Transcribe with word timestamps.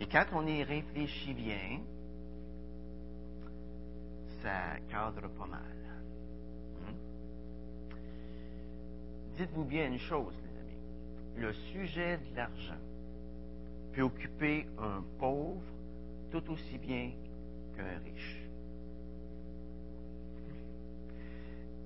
Et 0.00 0.06
quand 0.06 0.26
on 0.32 0.46
y 0.46 0.62
réfléchit 0.62 1.34
bien, 1.34 1.80
ça 4.42 4.78
cadre 4.90 5.28
pas 5.28 5.46
mal. 5.46 5.60
Hmm? 6.80 6.94
Dites-vous 9.36 9.64
bien 9.64 9.86
une 9.86 9.98
chose, 9.98 10.34
les 10.44 10.60
amis. 10.60 10.78
Le 11.36 11.52
sujet 11.52 12.18
de 12.18 12.36
l'argent 12.36 12.78
peut 13.92 14.02
occuper 14.02 14.66
un 14.78 15.02
pauvre 15.18 15.62
tout 16.30 16.48
aussi 16.50 16.78
bien 16.78 17.10
qu'un 17.76 17.98
riche. 18.04 18.44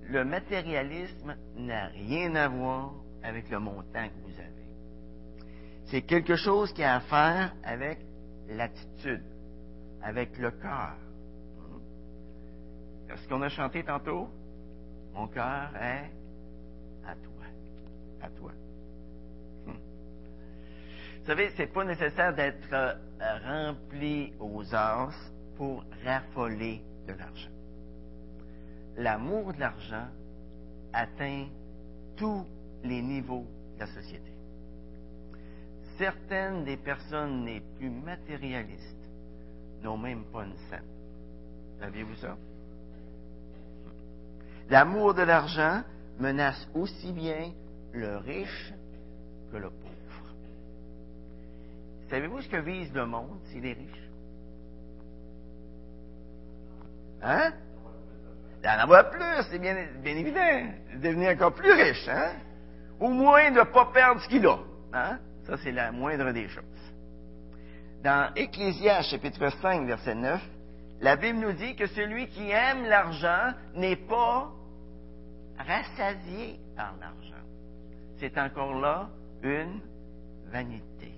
Le 0.02 0.24
matérialisme 0.24 1.34
n'a 1.56 1.86
rien 1.86 2.34
à 2.34 2.48
voir 2.48 2.92
avec 3.22 3.48
le 3.48 3.58
montant 3.60 4.08
que 4.08 4.30
vous 4.30 4.40
avez. 4.40 4.61
C'est 5.92 6.00
quelque 6.00 6.36
chose 6.36 6.72
qui 6.72 6.82
a 6.82 6.94
à 6.94 7.00
faire 7.00 7.54
avec 7.62 7.98
l'attitude, 8.48 9.22
avec 10.02 10.38
le 10.38 10.50
cœur. 10.52 10.96
Ce 13.14 13.28
qu'on 13.28 13.42
a 13.42 13.50
chanté 13.50 13.84
tantôt, 13.84 14.30
mon 15.12 15.28
cœur 15.28 15.70
est 15.76 16.10
à 17.06 17.14
toi, 17.14 17.44
à 18.22 18.28
toi. 18.30 18.52
Hmm. 19.66 19.72
Vous 21.20 21.26
savez, 21.26 21.50
c'est 21.58 21.66
pas 21.66 21.84
nécessaire 21.84 22.34
d'être 22.34 22.72
euh, 22.72 22.94
rempli 23.44 24.32
aux 24.40 24.74
as 24.74 25.10
pour 25.58 25.84
raffoler 26.06 26.82
de 27.06 27.12
l'argent. 27.12 27.50
L'amour 28.96 29.52
de 29.52 29.60
l'argent 29.60 30.06
atteint 30.94 31.48
tous 32.16 32.46
les 32.82 33.02
niveaux 33.02 33.46
de 33.74 33.80
la 33.80 33.86
société. 33.88 34.31
Certaines 36.02 36.64
des 36.64 36.76
personnes 36.76 37.44
les 37.46 37.60
plus 37.60 37.88
matérialistes 37.88 39.08
n'ont 39.84 39.96
même 39.96 40.24
pas 40.32 40.42
une 40.42 40.56
scène. 40.68 40.82
Saviez-vous 41.78 42.16
ça? 42.16 42.36
L'amour 44.68 45.14
de 45.14 45.22
l'argent 45.22 45.84
menace 46.18 46.68
aussi 46.74 47.12
bien 47.12 47.52
le 47.92 48.16
riche 48.16 48.72
que 49.52 49.58
le 49.58 49.70
pauvre. 49.70 50.34
Savez-vous 52.10 52.40
ce 52.40 52.48
que 52.48 52.56
vise 52.56 52.92
le 52.92 53.06
monde 53.06 53.38
s'il 53.52 53.64
est 53.64 53.74
riche? 53.74 54.10
Hein? 57.22 57.52
D'en 58.64 58.70
avoir 58.70 59.08
plus, 59.08 59.44
c'est 59.52 59.60
bien, 59.60 59.86
bien 60.02 60.16
évident. 60.16 60.72
Devenir 61.00 61.30
encore 61.30 61.54
plus 61.54 61.70
riche, 61.70 62.08
hein? 62.08 62.32
Au 62.98 63.08
moins 63.08 63.52
de 63.52 63.60
ne 63.60 63.62
pas 63.62 63.84
perdre 63.92 64.20
ce 64.20 64.28
qu'il 64.28 64.44
a. 64.48 64.58
Hein? 64.92 65.20
Ça, 65.46 65.56
c'est 65.58 65.72
la 65.72 65.92
moindre 65.92 66.32
des 66.32 66.48
choses. 66.48 66.64
Dans 68.02 68.32
Ecclésias, 68.34 69.02
chapitre 69.02 69.48
5, 69.60 69.86
verset 69.86 70.14
9, 70.14 70.40
la 71.00 71.16
Bible 71.16 71.38
nous 71.38 71.52
dit 71.52 71.74
que 71.74 71.86
celui 71.86 72.28
qui 72.28 72.50
aime 72.50 72.84
l'argent 72.84 73.52
n'est 73.74 73.96
pas 73.96 74.52
rassasié 75.58 76.58
par 76.76 76.94
l'argent. 77.00 77.44
C'est 78.18 78.38
encore 78.38 78.74
là 78.80 79.08
une 79.42 79.80
vanité. 80.46 81.12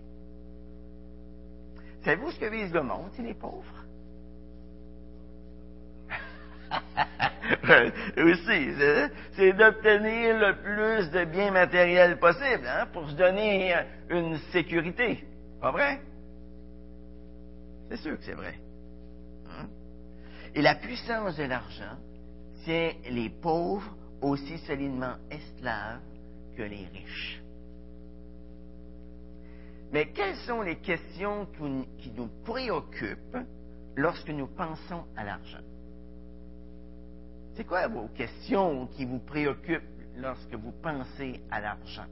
Savez-vous 2.02 2.30
ce 2.32 2.38
que 2.38 2.46
vise 2.46 2.72
le 2.72 2.82
monde, 2.82 3.10
c'est 3.14 3.22
les 3.22 3.34
pauvres? 3.34 3.84
Aussi, 7.64 8.74
c'est 9.32 9.52
d'obtenir 9.54 10.38
le 10.38 10.54
plus 10.62 11.10
de 11.10 11.24
biens 11.24 11.50
matériels 11.50 12.18
possible 12.18 12.66
hein, 12.66 12.86
pour 12.92 13.08
se 13.08 13.14
donner 13.14 13.74
une 14.10 14.36
sécurité. 14.52 15.24
Pas 15.60 15.70
vrai? 15.70 16.00
C'est 17.88 17.96
sûr 17.98 18.18
que 18.18 18.24
c'est 18.24 18.34
vrai. 18.34 18.54
Hein? 19.48 19.66
Et 20.54 20.62
la 20.62 20.74
puissance 20.74 21.36
de 21.36 21.44
l'argent 21.44 21.96
tient 22.64 22.92
les 23.10 23.30
pauvres 23.30 23.94
aussi 24.20 24.58
solidement 24.58 25.16
esclaves 25.30 26.00
que 26.56 26.62
les 26.62 26.86
riches. 26.92 27.40
Mais 29.92 30.06
quelles 30.06 30.36
sont 30.46 30.60
les 30.62 30.76
questions 30.76 31.46
qui 31.98 32.10
nous 32.10 32.28
préoccupent 32.44 33.38
lorsque 33.96 34.30
nous 34.30 34.48
pensons 34.48 35.04
à 35.16 35.24
l'argent? 35.24 35.62
C'est 37.54 37.64
quoi 37.64 37.86
vos 37.86 38.08
questions 38.08 38.86
qui 38.88 39.04
vous 39.04 39.20
préoccupent 39.20 39.82
lorsque 40.16 40.54
vous 40.54 40.72
pensez 40.82 41.40
à 41.50 41.60
l'argent? 41.60 42.06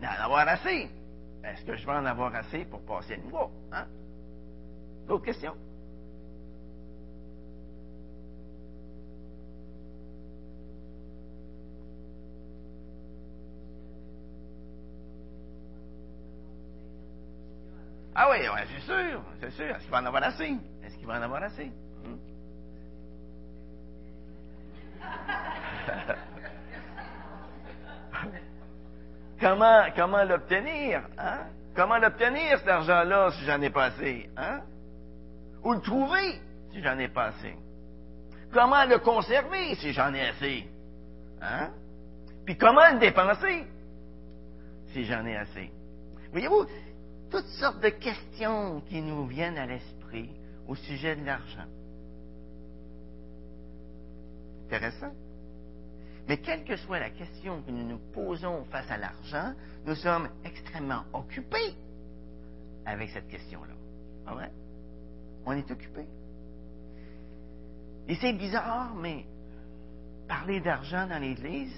D'en 0.00 0.24
avoir 0.24 0.46
assez. 0.48 0.88
Est-ce 1.42 1.64
que 1.64 1.76
je 1.76 1.86
vais 1.86 1.92
en 1.92 2.04
avoir 2.04 2.34
assez 2.34 2.64
pour 2.64 2.80
passer 2.82 3.16
le 3.16 3.30
mois? 3.30 3.50
Hein? 3.72 3.86
Questions? 5.24 5.54
Ah 18.18 18.30
oui, 18.30 18.38
c'est 18.72 18.80
sûr, 18.80 19.22
c'est 19.40 19.50
sûr. 19.50 19.76
Est-ce 19.76 19.82
qu'il 19.82 19.90
va 19.90 20.00
en 20.00 20.06
avoir 20.06 20.22
assez? 20.22 20.56
Est-ce 20.82 20.96
qu'il 20.96 21.06
va 21.06 21.18
en 21.18 21.22
avoir 21.22 21.42
assez? 21.42 21.70
Hmm? 22.02 22.16
comment 29.38 29.82
comment 29.94 30.24
l'obtenir? 30.24 31.02
Hein? 31.18 31.40
Comment 31.74 31.98
l'obtenir, 31.98 32.58
cet 32.58 32.68
argent-là, 32.68 33.32
si 33.32 33.44
j'en 33.44 33.60
ai 33.60 33.68
pas 33.68 33.84
assez? 33.84 34.30
Hein? 34.34 34.62
Ou 35.62 35.74
le 35.74 35.82
trouver, 35.82 36.40
si 36.72 36.82
j'en 36.82 36.98
ai 36.98 37.08
pas 37.08 37.26
assez? 37.26 37.54
Comment 38.50 38.86
le 38.86 38.96
conserver, 38.98 39.74
si 39.74 39.92
j'en 39.92 40.14
ai 40.14 40.28
assez? 40.28 40.66
Hein? 41.42 41.68
Puis 42.46 42.56
comment 42.56 42.88
le 42.94 42.98
dépenser, 42.98 43.66
si 44.94 45.04
j'en 45.04 45.26
ai 45.26 45.36
assez? 45.36 45.70
Voyez-vous, 46.32 46.66
toutes 47.36 47.60
sortes 47.60 47.82
de 47.82 47.90
questions 47.90 48.80
qui 48.88 49.02
nous 49.02 49.26
viennent 49.26 49.58
à 49.58 49.66
l'esprit 49.66 50.30
au 50.66 50.74
sujet 50.74 51.16
de 51.16 51.26
l'argent. 51.26 51.66
Intéressant. 54.64 55.12
Mais 56.26 56.38
quelle 56.38 56.64
que 56.64 56.76
soit 56.76 56.98
la 56.98 57.10
question 57.10 57.60
que 57.60 57.70
nous 57.70 57.86
nous 57.86 57.98
posons 58.14 58.64
face 58.70 58.90
à 58.90 58.96
l'argent, 58.96 59.52
nous 59.84 59.94
sommes 59.96 60.30
extrêmement 60.46 61.04
occupés 61.12 61.74
avec 62.86 63.10
cette 63.10 63.28
question-là. 63.28 63.74
Pas 64.24 64.32
vrai? 64.32 64.50
On 65.44 65.52
est 65.52 65.70
occupés. 65.70 66.08
Et 68.08 68.14
c'est 68.14 68.32
bizarre, 68.32 68.94
mais 68.94 69.26
parler 70.26 70.60
d'argent 70.60 71.06
dans 71.06 71.18
l'Église, 71.18 71.76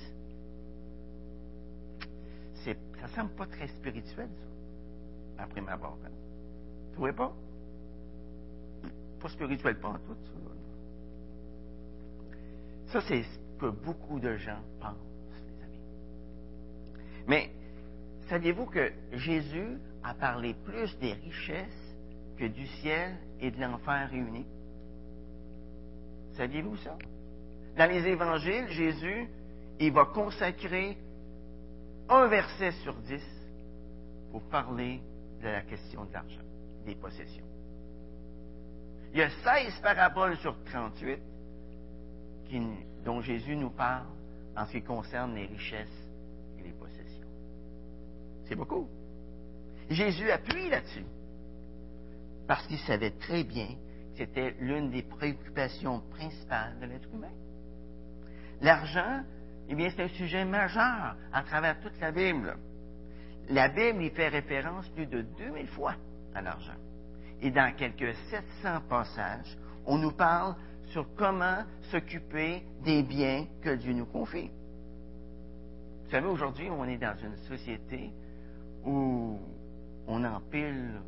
ça 2.65 3.09
semble 3.17 3.31
pas 3.31 3.47
très 3.47 3.67
spirituel, 3.67 4.29
ça 4.29 4.48
après 5.39 5.61
ma 5.61 5.73
abord. 5.73 5.99
Hein? 6.05 6.11
Vous 6.89 6.95
trouvez 6.95 7.13
pas? 7.13 7.33
Pas 9.21 9.29
spirituel, 9.29 9.79
pas 9.81 9.89
en 9.89 9.99
tout. 9.99 10.17
Ça, 12.89 13.01
c'est 13.03 13.23
ce 13.23 13.39
que 13.59 13.67
beaucoup 13.67 14.19
de 14.19 14.37
gens 14.37 14.61
pensent, 14.81 14.97
les 15.47 15.65
amis. 15.65 15.81
Mais 17.27 17.51
saviez-vous 18.29 18.67
que 18.67 18.93
Jésus 19.13 19.79
a 20.03 20.15
parlé 20.15 20.55
plus 20.65 20.99
des 20.99 21.13
richesses 21.13 21.97
que 22.37 22.47
du 22.47 22.67
ciel 22.67 23.17
et 23.41 23.51
de 23.51 23.61
l'enfer 23.61 24.09
réunis? 24.11 24.47
Saviez-vous 26.35 26.77
ça? 26.77 26.97
Dans 27.77 27.91
les 27.91 28.07
évangiles, 28.07 28.69
Jésus, 28.69 29.29
il 29.81 29.93
va 29.93 30.07
consacrer 30.07 30.97
un 32.09 32.27
verset 32.29 32.71
sur 32.83 32.95
dix 33.03 33.23
pour 34.31 34.43
parler 34.43 35.01
de 35.43 35.49
la 35.49 35.63
question 35.63 36.05
de 36.05 36.13
l'argent, 36.13 36.43
des 36.85 36.95
possessions. 36.95 37.45
Il 39.13 39.19
y 39.19 39.23
a 39.23 39.31
16 39.31 39.81
paraboles 39.83 40.37
sur 40.39 40.57
38 40.65 41.21
dont 43.05 43.21
Jésus 43.21 43.57
nous 43.57 43.71
parle 43.71 44.07
en 44.57 44.67
ce 44.67 44.73
qui 44.73 44.83
concerne 44.83 45.35
les 45.35 45.47
richesses 45.47 46.11
et 46.59 46.63
les 46.63 46.73
possessions. 46.73 47.27
C'est 48.47 48.55
beaucoup. 48.55 48.89
Jésus 49.91 50.31
appuie 50.31 50.69
là-dessus 50.69 51.05
parce 52.47 52.67
qu'il 52.67 52.79
savait 52.81 53.13
très 53.13 53.45
bien 53.45 53.67
que 53.67 54.19
c'était 54.19 54.55
l'une 54.61 54.91
des 54.91 55.03
préoccupations 55.03 56.01
principales 56.11 56.79
de 56.81 56.87
l'être 56.87 57.09
humain. 57.13 57.33
L'argent, 58.61 59.23
eh 59.69 59.75
bien, 59.75 59.91
c'est 59.91 60.03
un 60.03 60.09
sujet 60.09 60.45
majeur 60.45 61.17
à 61.33 61.43
travers 61.43 61.79
toute 61.81 61.99
la 62.01 62.11
Bible 62.11 62.57
la 63.51 63.69
Bible 63.69 64.03
y 64.03 64.11
fait 64.11 64.29
référence 64.29 64.89
plus 64.91 65.07
de 65.07 65.23
2000 65.23 65.67
fois 65.69 65.95
à 66.35 66.43
l'argent. 66.43 66.77
Et 67.41 67.51
dans 67.51 67.75
quelques 67.77 68.15
700 68.31 68.83
passages, 68.89 69.57
on 69.87 69.99
nous 69.99 70.13
parle 70.13 70.55
sur 70.87 71.07
comment 71.15 71.65
s'occuper 71.91 72.63
des 72.85 73.03
biens 73.03 73.47
que 73.63 73.75
Dieu 73.77 73.93
nous 73.93 74.07
confie. 74.07 74.51
Vous 76.05 76.11
savez, 76.11 76.27
aujourd'hui, 76.27 76.69
on 76.71 76.85
est 76.85 76.99
dans 76.99 77.17
une 77.17 77.37
société 77.49 78.11
où 78.85 79.39
on 80.07 80.25
empile 80.25 81.01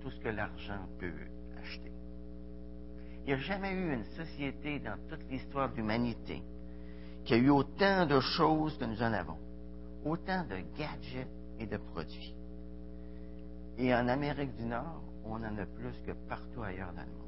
tout 0.00 0.10
ce 0.10 0.20
que 0.20 0.28
l'argent 0.28 0.86
peut 0.98 1.12
acheter. 1.60 1.92
Il 3.20 3.26
n'y 3.26 3.32
a 3.34 3.38
jamais 3.38 3.72
eu 3.72 3.94
une 3.94 4.04
société 4.16 4.80
dans 4.80 4.96
toute 5.08 5.28
l'histoire 5.30 5.70
de 5.70 5.76
l'humanité 5.76 6.42
qui 7.24 7.34
a 7.34 7.36
eu 7.36 7.50
autant 7.50 8.06
de 8.06 8.18
choses 8.20 8.76
que 8.78 8.84
nous 8.84 9.00
en 9.00 9.12
avons, 9.12 9.38
autant 10.04 10.44
de 10.44 10.56
gadgets 10.76 11.28
et 11.62 11.66
de 11.66 11.76
produits. 11.76 12.34
Et 13.78 13.94
en 13.94 14.08
Amérique 14.08 14.54
du 14.56 14.64
Nord, 14.64 15.02
on 15.24 15.36
en 15.36 15.58
a 15.58 15.66
plus 15.66 15.94
que 16.04 16.12
partout 16.28 16.62
ailleurs 16.62 16.92
dans 16.92 17.02
le 17.02 17.08
monde. 17.08 17.22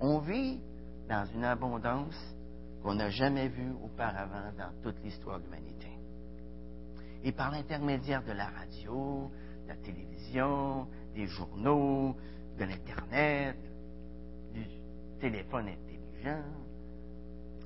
On 0.00 0.18
vit 0.18 0.60
dans 1.08 1.24
une 1.34 1.44
abondance 1.44 2.14
qu'on 2.82 2.94
n'a 2.94 3.10
jamais 3.10 3.48
vue 3.48 3.72
auparavant 3.82 4.52
dans 4.56 4.70
toute 4.82 5.02
l'histoire 5.02 5.40
de 5.40 5.44
l'humanité. 5.44 5.88
Et 7.24 7.32
par 7.32 7.50
l'intermédiaire 7.50 8.22
de 8.22 8.32
la 8.32 8.46
radio, 8.46 9.30
de 9.64 9.68
la 9.68 9.76
télévision, 9.76 10.86
des 11.14 11.26
journaux, 11.26 12.14
de 12.58 12.64
l'Internet, 12.64 13.56
du 14.52 14.64
téléphone 15.20 15.68
intelligent, 15.68 16.44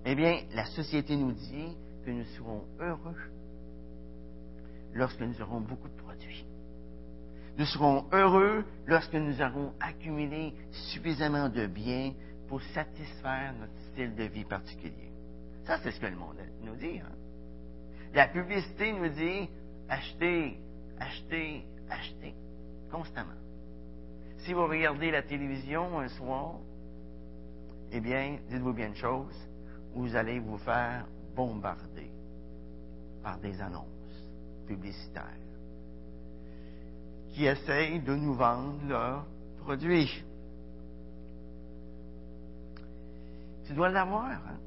eh 0.05 0.15
bien, 0.15 0.41
la 0.55 0.65
société 0.67 1.17
nous 1.17 1.33
dit 1.33 1.77
que 2.05 2.11
nous 2.11 2.25
serons 2.37 2.65
heureux 2.81 3.17
lorsque 4.95 5.21
nous 5.21 5.41
aurons 5.41 5.61
beaucoup 5.61 5.89
de 5.89 6.03
produits. 6.03 6.45
Nous 7.59 7.67
serons 7.67 8.07
heureux 8.13 8.65
lorsque 8.87 9.15
nous 9.15 9.41
aurons 9.43 9.73
accumulé 9.81 10.55
suffisamment 10.93 11.49
de 11.49 11.67
biens 11.67 12.13
pour 12.49 12.63
satisfaire 12.75 13.55
notre 13.59 13.79
style 13.93 14.15
de 14.15 14.25
vie 14.25 14.45
particulier. 14.45 15.13
Ça, 15.65 15.79
c'est 15.83 15.93
ce 15.93 16.01
que 16.01 16.07
le 16.07 16.17
monde 16.17 16.41
nous 16.63 16.77
dit. 16.77 16.99
Hein. 16.99 17.13
La 18.15 18.29
publicité 18.29 18.93
nous 18.93 19.09
dit 19.09 19.49
achetez, 19.89 20.59
achetez, 20.99 21.65
achetez, 21.91 22.35
constamment. 22.91 23.31
Si 24.39 24.53
vous 24.53 24.67
regardez 24.67 25.11
la 25.11 25.23
télévision 25.23 26.01
un 26.01 26.09
soir, 26.09 26.57
eh 27.93 28.01
bien, 28.01 28.39
dites-vous 28.49 28.73
bien 28.73 28.89
une 28.89 28.97
chose, 28.97 29.37
vous 29.95 30.17
allez 30.17 30.39
vous 30.41 30.59
faire 30.59 31.07
bombarder 31.37 32.11
par 33.23 33.39
des 33.39 33.61
annonces 33.61 34.02
publicitaires 34.67 35.37
qui 37.31 37.47
essayent 37.47 38.01
de 38.01 38.15
nous 38.15 38.35
vendre 38.35 38.79
leurs 38.87 39.25
produits. 39.65 40.23
Tu 43.67 43.73
dois 43.73 43.89
l'avoir, 43.89 44.31
hein? 44.31 44.59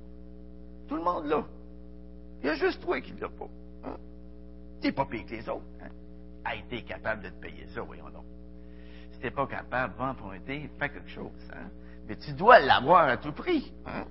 Tout 0.87 0.95
le 0.95 1.03
monde 1.03 1.25
l'a. 1.25 1.43
Il 2.41 2.47
y 2.47 2.49
a 2.49 2.55
juste 2.55 2.81
toi 2.81 2.99
qui 3.01 3.13
ne 3.13 3.21
l'as 3.21 3.29
pas. 3.29 3.49
Hein? 3.83 3.97
Tu 4.81 4.87
n'es 4.87 4.93
pas 4.93 5.05
payé 5.05 5.23
que 5.25 5.35
les 5.35 5.49
autres. 5.49 5.63
Hein? 5.81 5.89
A 6.43 6.55
été 6.55 6.81
capable 6.83 7.23
de 7.23 7.29
te 7.29 7.41
payer 7.41 7.67
ça, 7.73 7.81
voyons 7.81 8.09
donc. 8.09 8.25
Si 9.11 9.19
tu 9.19 9.25
n'es 9.25 9.31
pas 9.31 9.47
capable, 9.47 9.95
va 9.97 10.11
emprunter, 10.11 10.69
fais 10.79 10.89
quelque 10.89 11.09
chose. 11.09 11.31
Hein? 11.53 11.69
Mais 12.07 12.15
tu 12.17 12.33
dois 12.33 12.59
l'avoir 12.59 13.07
à 13.07 13.17
tout 13.17 13.31
prix. 13.31 13.73
Hein? 13.85 14.05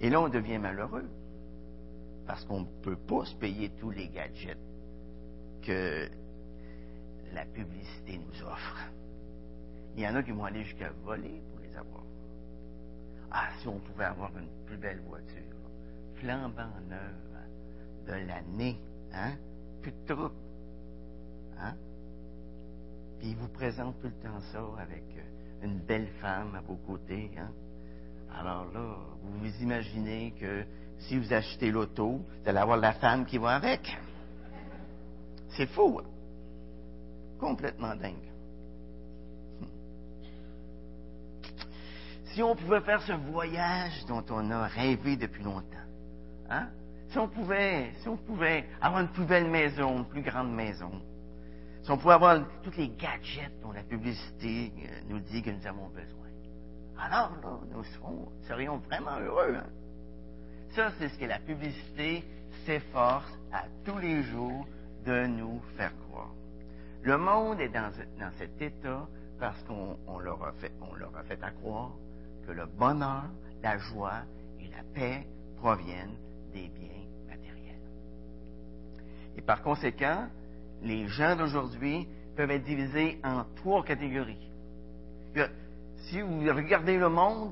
Et 0.00 0.10
là, 0.10 0.20
on 0.20 0.28
devient 0.28 0.58
malheureux. 0.58 1.08
Parce 2.28 2.44
qu'on 2.44 2.60
ne 2.60 2.82
peut 2.82 2.96
pas 2.96 3.24
se 3.24 3.34
payer 3.36 3.70
tous 3.80 3.90
les 3.90 4.06
gadgets 4.08 4.58
que 5.62 6.06
la 7.32 7.46
publicité 7.46 8.18
nous 8.18 8.42
offre. 8.42 8.92
Il 9.96 10.02
y 10.02 10.06
en 10.06 10.14
a 10.14 10.22
qui 10.22 10.32
vont 10.32 10.44
aller 10.44 10.62
jusqu'à 10.62 10.90
voler 11.04 11.42
pour 11.50 11.60
les 11.60 11.74
avoir. 11.74 12.04
Ah, 13.30 13.48
si 13.58 13.68
on 13.68 13.78
pouvait 13.78 14.04
avoir 14.04 14.30
une 14.36 14.48
plus 14.66 14.76
belle 14.76 15.00
voiture, 15.08 15.56
flambant 16.16 16.68
neuve 16.90 18.06
de 18.06 18.26
l'année, 18.26 18.78
hein? 19.14 19.32
Plus 19.80 19.92
de 19.92 20.14
trouble. 20.14 20.34
Hein? 21.58 21.74
Puis 23.18 23.30
il 23.30 23.36
vous 23.36 23.48
présente 23.48 23.98
tout 24.00 24.08
le 24.08 24.22
temps 24.22 24.40
ça 24.52 24.62
avec 24.78 25.04
une 25.62 25.78
belle 25.78 26.08
femme 26.20 26.54
à 26.54 26.60
vos 26.60 26.76
côtés, 26.76 27.30
hein? 27.38 27.50
Alors 28.38 28.70
là, 28.72 28.96
vous 29.22 29.38
vous 29.38 29.62
imaginez 29.62 30.34
que 30.38 30.64
si 30.98 31.18
vous 31.18 31.32
achetez 31.32 31.70
l'auto, 31.70 32.18
vous 32.18 32.48
allez 32.48 32.58
avoir 32.58 32.76
la 32.76 32.92
femme 32.92 33.24
qui 33.24 33.38
va 33.38 33.56
avec. 33.56 33.96
C'est 35.50 35.66
fou. 35.66 36.00
Hein? 36.00 36.08
Complètement 37.38 37.94
dingue. 37.94 38.16
Si 42.32 42.42
on 42.42 42.54
pouvait 42.54 42.80
faire 42.80 43.02
ce 43.02 43.12
voyage 43.12 44.04
dont 44.06 44.24
on 44.30 44.50
a 44.50 44.66
rêvé 44.66 45.16
depuis 45.16 45.42
longtemps, 45.42 45.64
hein? 46.50 46.68
si 47.08 47.18
on 47.18 47.28
pouvait, 47.28 47.92
si 48.00 48.08
on 48.08 48.16
pouvait 48.16 48.66
avoir 48.80 49.02
une 49.02 49.08
plus 49.08 49.24
belle 49.24 49.48
maison, 49.50 49.98
une 49.98 50.04
plus 50.04 50.22
grande 50.22 50.52
maison, 50.52 50.90
si 51.82 51.90
on 51.90 51.96
pouvait 51.96 52.14
avoir 52.14 52.40
tous 52.62 52.76
les 52.76 52.88
gadgets 52.90 53.60
dont 53.62 53.72
la 53.72 53.82
publicité 53.82 54.72
euh, 54.78 55.00
nous 55.08 55.20
dit 55.20 55.42
que 55.42 55.50
nous 55.50 55.66
avons 55.66 55.88
besoin, 55.88 56.28
alors 57.00 57.32
là, 57.42 57.58
nous 57.72 57.84
serions 58.46 58.78
vraiment 58.78 59.18
heureux. 59.20 59.54
Hein? 59.56 59.66
Ça, 60.78 60.92
c'est 60.96 61.08
ce 61.08 61.18
que 61.18 61.24
la 61.24 61.40
publicité 61.40 62.22
s'efforce 62.64 63.36
à 63.52 63.64
tous 63.84 63.98
les 63.98 64.22
jours 64.22 64.64
de 65.04 65.26
nous 65.26 65.60
faire 65.76 65.90
croire. 66.06 66.32
Le 67.02 67.18
monde 67.18 67.58
est 67.60 67.68
dans, 67.68 67.90
cet 68.38 68.62
état 68.62 69.08
parce 69.40 69.60
qu'on 69.64 70.18
leur, 70.20 70.40
a 70.44 70.52
fait, 70.52 70.70
on 70.80 70.94
leur 70.94 71.16
a 71.16 71.24
fait 71.24 71.42
à 71.42 71.50
croire 71.50 71.96
que 72.46 72.52
le 72.52 72.66
bonheur, 72.66 73.24
la 73.60 73.76
joie 73.78 74.20
et 74.60 74.68
la 74.68 74.84
paix 74.94 75.26
proviennent 75.56 76.14
des 76.52 76.68
biens 76.68 77.08
matériels. 77.26 77.82
Et 79.36 79.42
par 79.42 79.62
conséquent, 79.62 80.28
les 80.80 81.08
gens 81.08 81.34
d'aujourd'hui 81.34 82.06
peuvent 82.36 82.52
être 82.52 82.62
divisés 82.62 83.18
en 83.24 83.42
trois 83.56 83.82
catégories. 83.82 84.48
Si 85.96 86.20
vous 86.20 86.38
regardez 86.38 86.98
le 86.98 87.08
monde, 87.08 87.50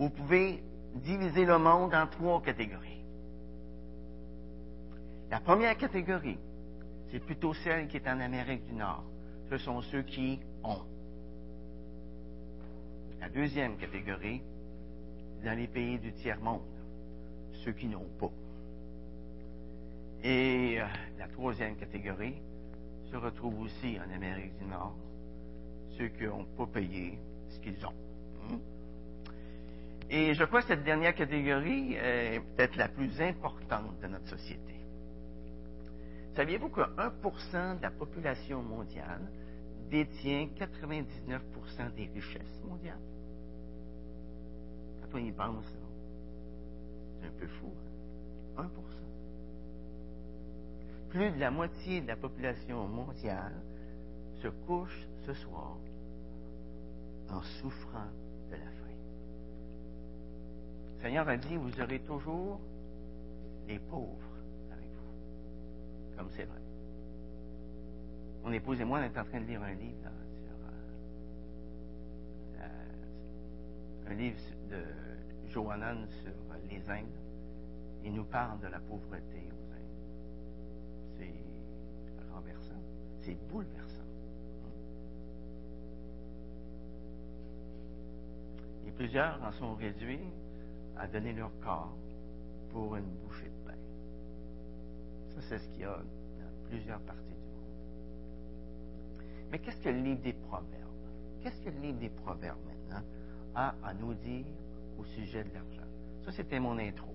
vous 0.00 0.10
pouvez 0.10 0.60
diviser 0.94 1.44
le 1.44 1.58
monde 1.58 1.94
en 1.94 2.06
trois 2.06 2.42
catégories. 2.42 3.02
La 5.30 5.40
première 5.40 5.76
catégorie, 5.76 6.38
c'est 7.10 7.20
plutôt 7.20 7.54
celle 7.54 7.88
qui 7.88 7.96
est 7.98 8.08
en 8.08 8.20
Amérique 8.20 8.66
du 8.66 8.74
Nord. 8.74 9.04
Ce 9.50 9.58
sont 9.58 9.82
ceux 9.82 10.02
qui 10.02 10.40
ont. 10.64 10.82
La 13.20 13.28
deuxième 13.28 13.76
catégorie, 13.76 14.42
dans 15.44 15.56
les 15.56 15.66
pays 15.66 15.98
du 15.98 16.12
tiers-monde, 16.12 16.62
ceux 17.64 17.72
qui 17.72 17.86
n'ont 17.86 18.08
pas. 18.18 18.30
Et 20.22 20.80
euh, 20.80 20.86
la 21.18 21.28
troisième 21.28 21.76
catégorie 21.76 22.36
se 23.10 23.16
retrouve 23.16 23.60
aussi 23.60 23.98
en 23.98 24.14
Amérique 24.14 24.56
du 24.58 24.64
Nord, 24.64 24.96
ceux 25.96 26.08
qui 26.08 26.24
n'ont 26.24 26.44
pas 26.56 26.66
payé 26.66 27.18
ce 27.48 27.60
qu'ils 27.60 27.86
ont. 27.86 28.07
Et 30.10 30.32
je 30.34 30.44
crois 30.44 30.62
que 30.62 30.68
cette 30.68 30.84
dernière 30.84 31.14
catégorie 31.14 31.94
est 31.94 32.40
peut-être 32.56 32.76
la 32.76 32.88
plus 32.88 33.20
importante 33.20 34.00
de 34.00 34.06
notre 34.06 34.28
société. 34.28 34.74
Saviez-vous 36.34 36.68
que 36.68 36.80
1% 36.80 37.78
de 37.78 37.82
la 37.82 37.90
population 37.90 38.62
mondiale 38.62 39.28
détient 39.90 40.48
99% 40.56 41.94
des 41.96 42.06
richesses 42.14 42.62
mondiales? 42.64 42.96
Quand 45.02 45.18
on 45.18 45.24
y 45.24 45.32
pense, 45.32 45.64
c'est 47.20 47.26
un 47.26 47.32
peu 47.38 47.46
fou. 47.46 47.72
1% 48.56 48.60
hein? 48.62 48.70
Plus 51.10 51.30
de 51.32 51.40
la 51.40 51.50
moitié 51.50 52.00
de 52.00 52.06
la 52.06 52.16
population 52.16 52.86
mondiale 52.86 53.60
se 54.42 54.48
couche 54.48 55.06
ce 55.26 55.34
soir 55.34 55.76
en 57.30 57.42
souffrant 57.42 58.08
de 58.50 58.56
la 58.56 58.70
faim. 58.70 58.77
Le 60.98 61.02
Seigneur 61.04 61.28
a 61.28 61.36
dit, 61.36 61.56
vous 61.56 61.80
aurez 61.80 62.00
toujours 62.00 62.58
les 63.68 63.78
pauvres 63.78 64.34
avec 64.72 64.90
vous, 64.90 66.16
comme 66.16 66.28
c'est 66.34 66.42
vrai. 66.42 66.58
Mon 68.42 68.50
épouse 68.50 68.80
et 68.80 68.84
moi, 68.84 68.98
on 68.98 69.02
est 69.02 69.16
en 69.16 69.24
train 69.24 69.40
de 69.40 69.44
lire 69.44 69.62
un 69.62 69.74
livre 69.74 70.10
sur 70.42 70.56
euh, 72.60 74.10
un 74.10 74.14
livre 74.14 74.40
de 74.68 74.82
Johanan 75.48 76.04
sur 76.20 76.32
les 76.68 76.90
Indes. 76.90 77.06
Il 78.04 78.14
nous 78.14 78.24
parle 78.24 78.58
de 78.58 78.66
la 78.66 78.80
pauvreté 78.80 79.48
aux 79.52 79.72
Indes. 79.72 80.00
C'est 81.16 81.32
renversant, 82.34 82.82
c'est 83.20 83.36
bouleversant. 83.48 84.02
Et 88.84 88.90
plusieurs 88.90 89.40
en 89.44 89.52
sont 89.52 89.76
réduits 89.76 90.32
à 90.98 91.06
donner 91.06 91.32
leur 91.32 91.50
corps 91.60 91.96
pour 92.70 92.96
une 92.96 93.06
bouchée 93.22 93.48
de 93.48 93.66
pain. 93.66 93.78
Ça, 95.34 95.40
c'est 95.48 95.58
ce 95.58 95.68
qu'il 95.70 95.80
y 95.80 95.84
a 95.84 95.96
dans 95.96 96.68
plusieurs 96.68 97.00
parties 97.00 97.28
mais 99.50 99.58
qu'est-ce 99.58 99.80
que 99.80 99.88
le 99.88 100.00
livre 100.00 100.22
des 100.22 100.32
Proverbes? 100.32 100.72
Qu'est-ce 101.42 101.60
que 101.62 101.70
le 101.70 101.80
livre 101.80 101.98
des 101.98 102.10
Proverbes 102.10 102.58
maintenant 102.66 103.02
a 103.54 103.74
à 103.82 103.94
nous 103.94 104.14
dire 104.14 104.46
au 104.98 105.04
sujet 105.04 105.44
de 105.44 105.54
l'argent? 105.54 105.88
Ça, 106.24 106.32
c'était 106.32 106.60
mon 106.60 106.78
intro. 106.78 107.14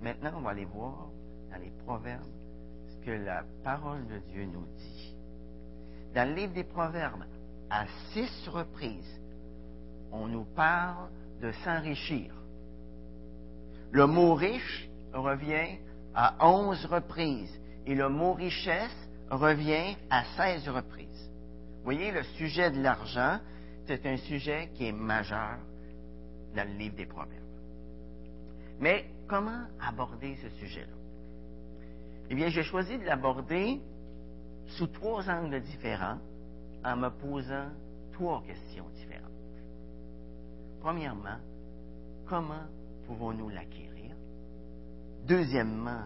Maintenant, 0.00 0.32
on 0.36 0.40
va 0.40 0.50
aller 0.50 0.64
voir 0.64 1.10
dans 1.50 1.58
les 1.60 1.70
Proverbes 1.84 2.22
ce 2.88 3.04
que 3.04 3.10
la 3.10 3.44
parole 3.62 4.06
de 4.06 4.18
Dieu 4.30 4.46
nous 4.46 4.66
dit. 4.76 5.16
Dans 6.14 6.28
le 6.28 6.34
livre 6.34 6.54
des 6.54 6.64
Proverbes, 6.64 7.24
à 7.70 7.86
six 8.12 8.48
reprises, 8.48 9.20
on 10.12 10.28
nous 10.28 10.44
parle 10.44 11.08
de 11.40 11.52
s'enrichir. 11.64 12.32
Le 13.90 14.06
mot 14.06 14.34
riche 14.34 14.88
revient 15.12 15.78
à 16.14 16.34
onze 16.46 16.84
reprises 16.86 17.60
et 17.86 17.94
le 17.94 18.08
mot 18.08 18.32
richesse 18.32 19.08
revient 19.30 19.96
à 20.10 20.24
seize 20.36 20.68
reprises. 20.68 21.30
Vous 21.78 21.84
voyez, 21.84 22.10
le 22.12 22.22
sujet 22.22 22.70
de 22.70 22.82
l'argent, 22.82 23.38
c'est 23.86 24.06
un 24.06 24.16
sujet 24.16 24.70
qui 24.74 24.86
est 24.86 24.92
majeur 24.92 25.58
dans 26.56 26.66
le 26.66 26.74
livre 26.78 26.96
des 26.96 27.06
Proverbes. 27.06 27.40
Mais 28.80 29.04
comment 29.28 29.64
aborder 29.80 30.36
ce 30.36 30.48
sujet-là? 30.58 30.86
Eh 32.30 32.34
bien, 32.34 32.48
j'ai 32.48 32.62
choisi 32.62 32.98
de 32.98 33.04
l'aborder 33.04 33.80
sous 34.66 34.86
trois 34.86 35.28
angles 35.28 35.60
différents 35.60 36.18
en 36.84 36.96
me 36.96 37.10
posant 37.10 37.68
trois 38.12 38.42
questions 38.42 38.88
différentes. 38.94 39.13
Premièrement, 40.84 41.38
comment 42.26 42.66
pouvons-nous 43.06 43.48
l'acquérir? 43.48 44.14
Deuxièmement, 45.26 46.02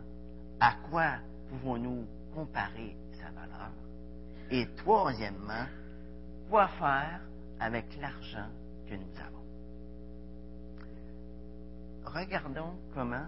à 0.60 0.74
quoi 0.88 1.14
pouvons-nous 1.48 2.06
comparer 2.32 2.96
sa 3.10 3.28
valeur? 3.32 3.72
Et 4.52 4.68
troisièmement, 4.76 5.66
quoi 6.48 6.68
faire 6.68 7.22
avec 7.58 7.86
l'argent 8.00 8.46
que 8.88 8.94
nous 8.94 9.18
avons? 9.18 9.42
Regardons 12.04 12.78
comment 12.94 13.26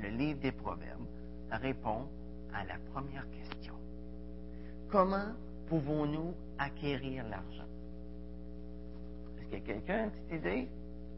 le 0.00 0.08
livre 0.08 0.40
des 0.40 0.50
Proverbes 0.50 1.06
répond 1.52 2.08
à 2.52 2.64
la 2.64 2.74
première 2.92 3.30
question. 3.30 3.74
Comment 4.90 5.28
pouvons-nous 5.68 6.34
acquérir 6.58 7.22
l'argent? 7.28 7.68
Est-ce 9.38 9.44
qu'il 9.44 9.58
y 9.58 9.62
a 9.62 9.64
quelqu'un 9.64 10.04
une 10.06 10.10
petite 10.10 10.32
idée, 10.32 10.68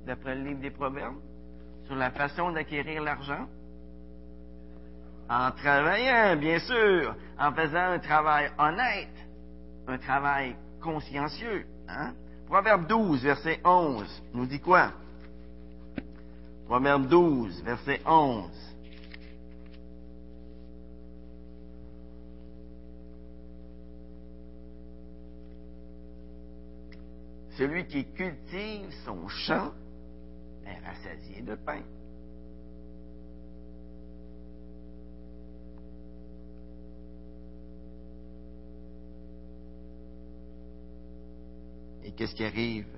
d'après 0.06 0.34
le 0.34 0.44
livre 0.44 0.60
des 0.60 0.70
Proverbes, 0.70 1.20
sur 1.86 1.96
la 1.96 2.10
façon 2.10 2.52
d'acquérir 2.52 3.02
l'argent? 3.02 3.46
En 5.28 5.50
travaillant, 5.52 6.36
bien 6.36 6.58
sûr, 6.58 7.14
en 7.38 7.52
faisant 7.52 7.92
un 7.92 7.98
travail 7.98 8.50
honnête, 8.58 9.08
un 9.86 9.98
travail 9.98 10.56
consciencieux. 10.80 11.66
Hein? 11.88 12.14
Proverbe 12.46 12.86
12, 12.88 13.22
verset 13.22 13.60
11, 13.64 14.22
nous 14.34 14.46
dit 14.46 14.60
quoi? 14.60 14.92
Proverbe 16.66 17.06
12, 17.06 17.62
verset 17.62 18.00
11. 18.04 18.50
Celui 27.56 27.86
qui 27.86 28.04
cultive 28.04 28.90
son 29.04 29.28
champ 29.28 29.70
rassasié 30.78 31.42
de 31.42 31.54
pain. 31.54 31.82
Et 42.04 42.12
qu'est-ce 42.12 42.34
qui 42.34 42.44
arrive 42.44 42.88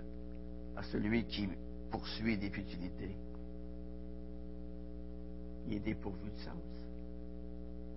à 0.76 0.82
celui 0.84 1.24
qui 1.26 1.48
poursuit 1.90 2.38
des 2.38 2.50
futilités? 2.50 3.14
Il 5.66 5.74
est 5.74 5.80
dépourvu 5.80 6.30
de 6.30 6.38
sens. 6.38 6.54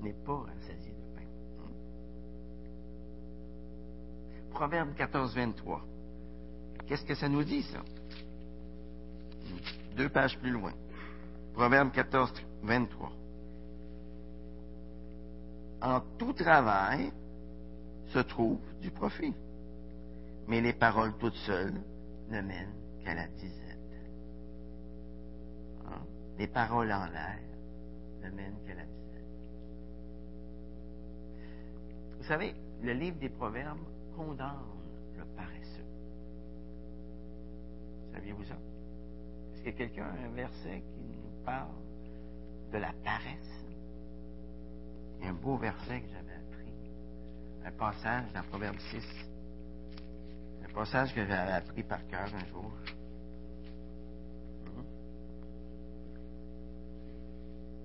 N'est 0.01 0.13
pas 0.13 0.39
rassasié 0.39 0.91
de 0.91 1.15
pain. 1.15 1.25
Proverbe 4.51 4.93
14, 4.95 5.35
23. 5.35 5.85
Qu'est-ce 6.85 7.05
que 7.05 7.15
ça 7.15 7.29
nous 7.29 7.43
dit, 7.43 7.63
ça? 7.63 7.83
Deux 9.95 10.09
pages 10.09 10.37
plus 10.39 10.51
loin. 10.51 10.73
Proverbe 11.53 11.91
14, 11.91 12.33
23. 12.63 13.11
En 15.81 16.01
tout 16.17 16.33
travail 16.33 17.11
se 18.07 18.19
trouve 18.19 18.59
du 18.81 18.91
profit, 18.91 19.33
mais 20.47 20.59
les 20.59 20.73
paroles 20.73 21.13
toutes 21.17 21.35
seules 21.35 21.81
ne 22.29 22.41
mènent 22.41 22.73
qu'à 23.03 23.13
la 23.13 23.27
disette. 23.27 23.79
Hein? 25.87 26.01
Les 26.37 26.47
paroles 26.47 26.91
en 26.91 27.05
l'air 27.05 27.39
ne 28.21 28.29
mènent 28.31 28.57
qu'à 28.65 28.73
la 28.73 28.83
disette. 28.83 28.95
Vous 32.17 32.25
savez, 32.25 32.53
le 32.81 32.93
livre 32.93 33.17
des 33.19 33.29
Proverbes 33.29 33.79
condamne 34.15 34.59
le 35.17 35.23
paresseux. 35.37 35.85
Saviez-vous 38.13 38.43
ça? 38.43 38.55
Quelqu'un 39.73 40.05
a 40.05 40.27
un 40.27 40.29
verset 40.29 40.83
qui 40.93 41.01
nous 41.01 41.43
parle 41.43 41.73
de 42.71 42.77
la 42.77 42.93
paresse? 43.03 43.65
Il 45.17 45.23
y 45.23 45.27
a 45.27 45.31
un 45.31 45.33
beau 45.33 45.57
verset 45.57 46.01
que 46.01 46.07
j'avais 46.07 46.35
appris. 46.35 46.71
Un 47.65 47.71
passage 47.71 48.31
dans 48.31 48.43
Proverbe 48.43 48.77
6. 48.91 49.03
Un 50.63 50.73
passage 50.73 51.15
que 51.15 51.25
j'avais 51.25 51.51
appris 51.51 51.81
par 51.81 52.05
cœur 52.07 52.29
un 52.31 52.45
jour. 52.45 52.71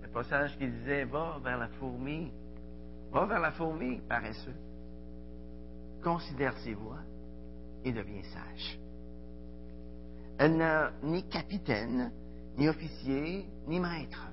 Un 0.05 0.09
passage 0.09 0.59
qui 0.59 0.69
disait 0.69 1.05
Va 1.05 1.41
vers 1.43 1.57
la 1.57 1.69
fourmi. 1.69 2.31
Va 3.11 3.25
vers 3.25 3.41
la 3.41 3.53
fourmi, 3.53 4.01
paresseux. 4.07 4.57
Considère 6.03 6.57
ses 6.59 6.75
voies 6.75 7.03
et 7.85 7.93
deviens 7.93 8.23
sage. 8.23 8.80
Elle 10.41 10.57
n'a 10.57 10.93
ni 11.03 11.23
capitaine, 11.29 12.11
ni 12.57 12.67
officier, 12.67 13.47
ni 13.67 13.79
maître. 13.79 14.27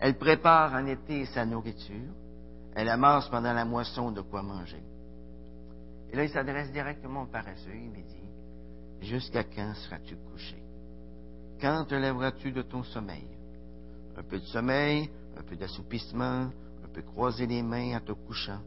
Elle 0.00 0.16
prépare 0.16 0.72
en 0.72 0.86
été 0.86 1.26
sa 1.26 1.44
nourriture. 1.44 2.14
Elle 2.74 2.88
amasse 2.88 3.28
pendant 3.28 3.52
la 3.52 3.66
moisson 3.66 4.10
de 4.10 4.22
quoi 4.22 4.42
manger. 4.42 4.82
Et 6.10 6.16
là, 6.16 6.24
il 6.24 6.30
s'adresse 6.30 6.72
directement 6.72 7.24
au 7.24 7.26
paresseux. 7.26 7.74
Il 7.74 7.90
lui 7.90 8.04
dit 8.04 9.06
Jusqu'à 9.06 9.44
quand 9.44 9.74
seras-tu 9.74 10.16
couché? 10.16 10.56
Quand 11.60 11.84
te 11.84 11.94
lèveras-tu 11.94 12.50
de 12.50 12.62
ton 12.62 12.82
sommeil? 12.82 13.28
Un 14.16 14.22
peu 14.22 14.38
de 14.38 14.46
sommeil, 14.46 15.10
un 15.36 15.42
peu 15.42 15.56
d'assoupissement, 15.56 16.48
un 16.82 16.88
peu 16.90 17.02
croiser 17.02 17.46
les 17.46 17.62
mains 17.62 17.98
en 17.98 18.00
te 18.00 18.12
couchant. 18.12 18.62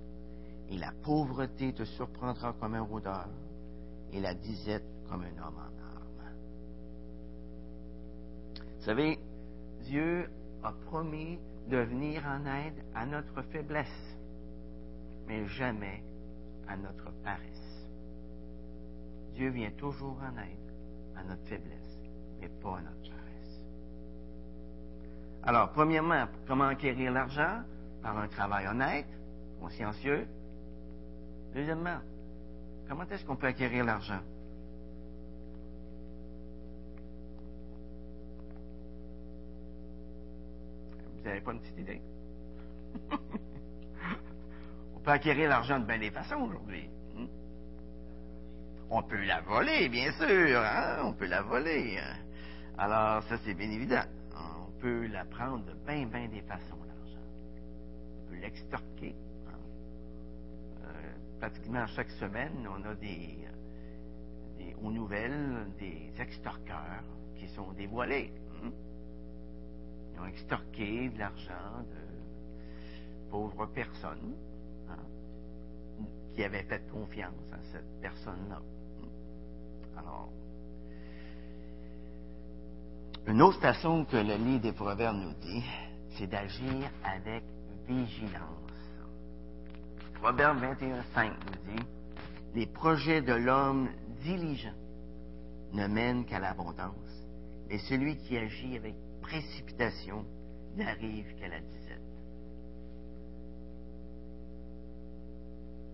Et 0.70 0.78
la 0.78 0.92
pauvreté 1.04 1.74
te 1.74 1.86
surprendra 1.86 2.54
comme 2.54 2.76
un 2.76 2.82
rôdeur, 2.82 3.30
et 4.12 4.22
la 4.22 4.36
disette 4.36 4.86
comme 5.10 5.24
un 5.24 5.44
homme 5.44 5.58
en 5.58 5.83
Vous 8.84 8.90
savez, 8.90 9.18
Dieu 9.86 10.30
a 10.62 10.74
promis 10.74 11.40
de 11.70 11.78
venir 11.78 12.22
en 12.28 12.46
aide 12.46 12.84
à 12.94 13.06
notre 13.06 13.42
faiblesse, 13.44 14.18
mais 15.26 15.48
jamais 15.48 16.04
à 16.68 16.76
notre 16.76 17.10
paresse. 17.24 17.88
Dieu 19.36 19.52
vient 19.52 19.72
toujours 19.78 20.18
en 20.22 20.38
aide 20.38 20.76
à 21.16 21.24
notre 21.24 21.46
faiblesse, 21.46 21.98
mais 22.42 22.50
pas 22.62 22.80
à 22.80 22.82
notre 22.82 23.10
paresse. 23.10 23.64
Alors, 25.44 25.72
premièrement, 25.72 26.26
comment 26.46 26.68
acquérir 26.68 27.14
l'argent? 27.14 27.62
Par 28.02 28.18
un 28.18 28.28
travail 28.28 28.68
honnête, 28.68 29.08
consciencieux. 29.62 30.28
Deuxièmement, 31.56 32.00
comment 32.90 33.06
est-ce 33.10 33.24
qu'on 33.24 33.38
peut 33.38 33.48
acquérir 33.48 33.86
l'argent? 33.86 34.20
Vous 41.24 41.30
n'avez 41.30 41.42
pas 41.42 41.54
une 41.54 41.62
petite 41.62 41.80
idée? 41.80 42.02
On 44.94 45.00
peut 45.00 45.12
acquérir 45.12 45.48
l'argent 45.48 45.80
de 45.80 45.86
bien 45.86 45.98
des 45.98 46.12
façons 46.12 46.36
aujourd'hui. 46.36 46.90
On 48.90 49.02
peut 49.04 49.24
la 49.24 49.40
voler, 49.40 49.88
bien 49.88 50.12
sûr. 50.12 50.60
Hein? 50.60 50.98
On 51.06 51.14
peut 51.14 51.28
la 51.28 51.42
voler. 51.42 51.98
Hein? 51.98 52.18
Alors, 52.78 53.24
ça, 53.24 53.38
c'est 53.38 53.54
bien 53.54 53.72
évident. 53.72 54.04
On 54.36 54.70
peut 54.82 55.08
la 55.08 55.24
prendre 55.24 55.64
de 55.64 55.72
bien, 55.88 56.06
bien 56.08 56.28
des 56.28 56.42
façons, 56.42 56.78
l'argent. 56.86 57.26
On 58.20 58.30
peut 58.30 58.36
l'extorquer. 58.42 59.16
Hein? 59.48 59.58
Euh, 60.84 61.14
pratiquement 61.40 61.88
chaque 61.88 62.12
semaine, 62.12 62.68
on 62.70 62.84
a 62.84 62.96
des, 62.96 63.48
aux 64.82 64.92
nouvelles 64.92 65.68
des 65.80 66.12
extorqueurs 66.20 67.06
qui 67.38 67.48
sont 67.48 67.72
dévoilés. 67.72 68.34
Ils 70.14 70.20
ont 70.22 70.26
extorqué 70.26 71.10
de 71.10 71.20
l'argent 71.20 71.82
de 71.92 73.30
pauvres 73.30 73.66
personnes 73.68 74.36
hein, 74.90 74.98
qui 76.34 76.44
avaient 76.44 76.64
fait 76.64 76.88
confiance 76.92 77.52
à 77.52 77.58
cette 77.72 78.02
personne-là. 78.02 78.62
Alors, 79.98 80.30
Une 83.26 83.42
autre 83.42 83.60
façon 83.62 84.04
que 84.04 84.18
le 84.18 84.36
livre 84.36 84.62
des 84.62 84.74
Proverbes 84.74 85.16
nous 85.16 85.34
dit, 85.42 85.64
c'est 86.18 86.28
d'agir 86.28 86.90
avec 87.04 87.44
vigilance. 87.88 88.42
Proverbe 90.22 90.58
21.5 90.60 91.30
nous 91.30 91.74
dit, 91.74 91.84
les 92.54 92.66
projets 92.68 93.22
de 93.22 93.34
l'homme 93.34 93.90
diligent 94.24 94.74
ne 95.72 95.88
mènent 95.88 96.26
qu'à 96.26 96.40
l'abondance, 96.40 97.26
mais 97.70 97.78
celui 97.80 98.18
qui 98.18 98.38
agit 98.38 98.76
avec 98.76 98.96
précipitation 99.24 100.26
n'arrive 100.76 101.34
qu'à 101.40 101.48
la 101.48 101.60
disette. 101.60 102.02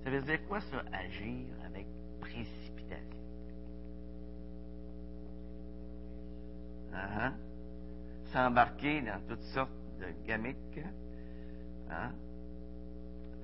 Ça 0.03 0.09
veut 0.09 0.21
dire 0.21 0.45
quoi 0.48 0.59
ça, 0.62 0.83
agir 0.91 1.45
avec 1.65 1.86
précipitation? 2.19 3.19
Uh 6.93 7.31
S'embarquer 8.33 9.01
dans 9.01 9.19
toutes 9.27 9.43
sortes 9.53 9.71
de 10.00 10.27
gamiques, 10.27 10.81
hein? 11.89 12.12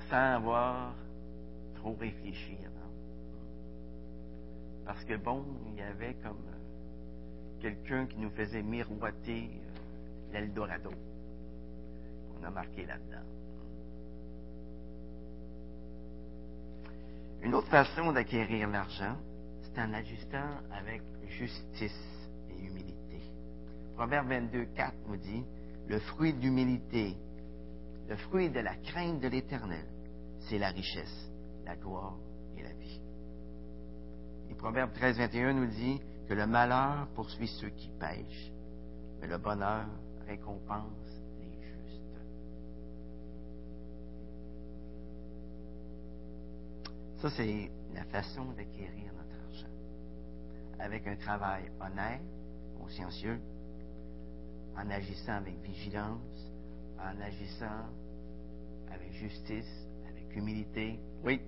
sans 0.10 0.36
avoir 0.36 0.94
trop 1.76 1.96
réfléchi 1.96 2.58
avant. 2.60 2.92
Parce 4.86 5.04
que 5.06 5.16
bon, 5.16 5.44
il 5.68 5.76
y 5.76 5.82
avait 5.82 6.14
comme 6.22 6.46
quelqu'un 7.60 8.06
qui 8.06 8.20
nous 8.20 8.30
faisait 8.30 8.62
miroiter 8.62 9.50
euh, 9.50 9.75
l'Eldorado. 10.36 10.92
On 12.38 12.44
a 12.44 12.50
marqué 12.50 12.86
là-dedans. 12.86 13.26
Une 17.42 17.54
autre 17.54 17.68
façon 17.68 18.12
d'acquérir 18.12 18.70
l'argent, 18.70 19.16
c'est 19.62 19.80
en 19.80 19.94
ajustant 19.94 20.60
avec 20.72 21.02
justice 21.30 22.30
et 22.50 22.66
humilité. 22.66 23.22
Proverbe 23.96 24.28
22, 24.28 24.66
4 24.76 24.94
nous 25.08 25.18
dit, 25.18 25.44
le 25.88 26.00
fruit 26.00 26.34
d'humilité, 26.34 27.16
le 28.10 28.16
fruit 28.18 28.50
de 28.50 28.60
la 28.60 28.76
crainte 28.76 29.22
de 29.22 29.28
l'Éternel, 29.28 29.86
c'est 30.42 30.58
la 30.58 30.70
richesse, 30.70 31.32
la 31.66 31.76
gloire 31.76 32.18
et 32.58 32.64
la 32.64 32.74
vie. 32.74 33.02
Et 34.50 34.56
Proverbe 34.56 34.92
13, 34.94 35.18
21 35.18 35.54
nous 35.54 35.68
dit 35.68 36.02
que 36.28 36.34
le 36.34 36.46
malheur 36.46 37.08
poursuit 37.16 37.48
ceux 37.48 37.70
qui 37.70 37.90
pêchent, 38.00 38.52
mais 39.22 39.28
le 39.28 39.38
bonheur 39.38 39.86
récompense 40.28 41.16
Ça, 47.22 47.32
c'est 47.38 47.72
la 47.94 48.04
façon 48.04 48.46
d'acquérir 48.52 49.12
notre 49.14 49.44
argent. 49.48 49.74
Avec 50.80 51.08
un 51.08 51.16
travail 51.16 51.72
honnête, 51.80 52.22
consciencieux, 52.78 53.40
en 54.78 54.90
agissant 54.92 55.38
avec 55.38 55.60
vigilance, 55.64 56.52
en 57.00 57.20
agissant 57.22 57.90
avec 58.92 59.12
justice, 59.14 59.88
avec 60.08 60.36
humilité. 60.36 61.00
Oui. 61.24 61.42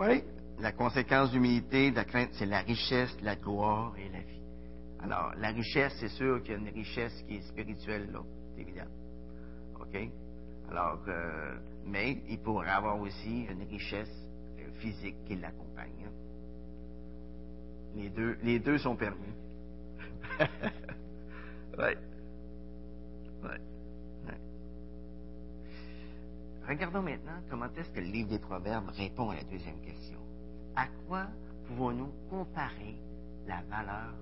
Oui, 0.00 0.22
la 0.60 0.72
conséquence 0.72 1.30
d'humilité, 1.30 1.90
de 1.90 1.96
la 1.96 2.04
crainte, 2.04 2.30
c'est 2.32 2.46
la 2.46 2.60
richesse, 2.60 3.16
la 3.22 3.36
gloire 3.36 3.94
et 3.98 4.08
la 4.10 4.20
vie. 4.20 4.40
Alors, 5.00 5.32
la 5.36 5.48
richesse, 5.48 5.94
c'est 5.98 6.08
sûr 6.08 6.42
qu'il 6.42 6.52
y 6.52 6.54
a 6.54 6.58
une 6.58 6.68
richesse 6.68 7.22
qui 7.26 7.36
est 7.36 7.42
spirituelle, 7.42 8.10
là, 8.12 8.20
c'est 8.54 8.62
évident. 8.62 8.86
OK? 9.80 10.10
Alors, 10.70 11.00
euh, 11.08 11.56
mais 11.86 12.22
il 12.28 12.38
pourrait 12.38 12.68
avoir 12.68 13.00
aussi 13.00 13.46
une 13.46 13.62
richesse 13.68 14.28
euh, 14.58 14.70
physique 14.78 15.16
qui 15.26 15.36
l'accompagne. 15.36 16.06
Hein. 16.06 16.12
Les 17.96 18.10
deux, 18.10 18.36
les 18.42 18.58
deux 18.58 18.78
sont 18.78 18.96
permis. 18.96 19.34
oui. 21.78 21.94
Regardons 26.68 27.02
maintenant 27.02 27.40
comment 27.48 27.68
est-ce 27.76 27.90
que 27.90 28.00
le 28.00 28.06
livre 28.06 28.28
des 28.28 28.38
Proverbes 28.38 28.90
répond 28.90 29.30
à 29.30 29.36
la 29.36 29.44
deuxième 29.44 29.80
question. 29.80 30.18
À 30.76 30.86
quoi 31.08 31.26
pouvons-nous 31.66 32.12
comparer 32.30 32.96
la 33.46 33.62
valeur 33.62 34.12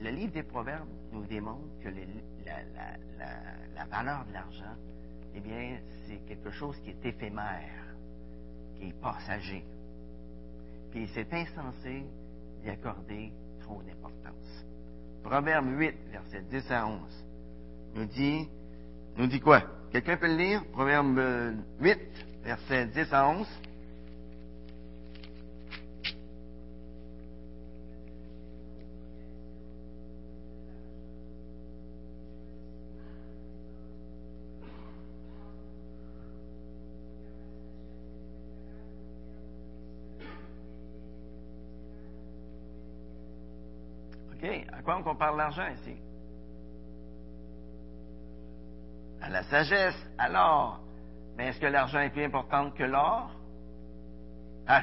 le 0.00 0.10
livre 0.10 0.32
des 0.32 0.42
Proverbes 0.42 0.88
nous 1.12 1.24
démontre 1.24 1.80
que 1.82 1.88
la, 1.88 3.84
valeur 3.86 4.24
de 4.26 4.32
l'argent, 4.32 4.74
eh 5.34 5.40
bien, 5.40 5.78
c'est 6.06 6.18
quelque 6.26 6.50
chose 6.50 6.76
qui 6.80 6.90
est 6.90 7.06
éphémère, 7.06 7.96
qui 8.76 8.88
est 8.88 9.00
passager. 9.00 9.64
Puis 10.90 11.08
c'est 11.14 11.32
insensé 11.32 12.04
d'y 12.62 12.70
accorder 12.70 13.32
trop 13.62 13.80
d'importance. 13.82 14.66
Proverbe 15.22 15.68
8, 15.68 15.94
verset 16.10 16.42
10 16.50 16.70
à 16.70 16.86
11, 16.86 17.00
nous 17.94 18.04
dit, 18.06 18.48
nous 19.16 19.26
dit 19.26 19.40
quoi? 19.40 19.62
Quelqu'un 19.92 20.16
peut 20.16 20.26
le 20.26 20.36
lire? 20.36 20.64
Proverbe 20.72 21.20
8, 21.80 21.98
verset 22.44 22.86
10 22.86 23.12
à 23.12 23.28
11. 23.28 23.46
quoi 44.84 44.98
on 44.98 45.02
compare 45.02 45.34
l'argent 45.34 45.66
ici? 45.68 45.96
À 49.24 49.30
la 49.30 49.42
sagesse. 49.44 49.96
Alors, 50.18 50.80
mais 51.34 51.46
est-ce 51.46 51.58
que 51.58 51.66
l'argent 51.66 52.00
est 52.00 52.10
plus 52.10 52.24
important 52.24 52.70
que 52.72 52.82
l'or? 52.82 53.30
Ah, 54.66 54.82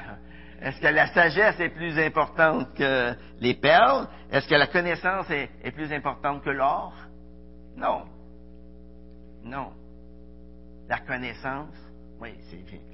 est-ce 0.60 0.80
que 0.80 0.88
la 0.88 1.06
sagesse 1.12 1.60
est 1.60 1.68
plus 1.68 1.96
importante 1.96 2.74
que 2.74 3.14
les 3.38 3.54
perles? 3.54 4.08
Est-ce 4.32 4.48
que 4.48 4.56
la 4.56 4.66
connaissance 4.66 5.30
est, 5.30 5.70
plus 5.70 5.92
importante 5.92 6.42
que 6.42 6.50
l'or? 6.50 6.92
Non. 7.76 8.02
Non. 9.44 9.72
La 10.88 10.98
connaissance, 10.98 11.76
oui, 12.20 12.34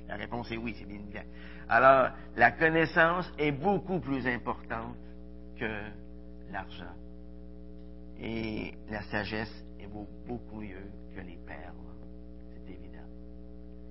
La 0.06 0.16
réponse 0.16 0.52
est 0.52 0.58
oui, 0.58 0.76
c'est 0.78 0.84
bien. 0.84 1.22
Alors, 1.66 2.11
la 2.37 2.50
connaissance 2.52 3.32
est 3.38 3.52
beaucoup 3.52 4.00
plus 4.00 4.26
importante 4.26 4.96
que 5.58 5.80
l'argent. 6.52 6.94
Et 8.20 8.74
la 8.90 9.00
sagesse 9.04 9.64
est 9.80 9.88
beaucoup 9.88 10.61
mieux 10.61 10.90
les 11.20 11.37
perles. 11.46 11.74
C'est 12.50 12.72
évident. 12.72 13.09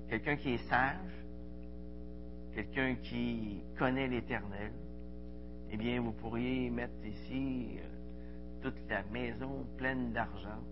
Quelqu'un 0.10 0.36
qui 0.36 0.54
est 0.54 0.70
sage, 0.70 1.26
quelqu'un 2.54 2.96
qui 2.96 3.63
connaît 3.78 4.08
l'Éternel, 4.08 4.72
eh 5.70 5.78
bien, 5.78 6.02
vous 6.02 6.13
pourriez 6.13 6.70
mettre 6.70 7.06
ici 7.06 7.78
euh, 7.78 8.62
toute 8.62 8.90
la 8.90 9.04
maison 9.04 9.66
pleine 9.78 10.13
d'argent. 10.13 10.63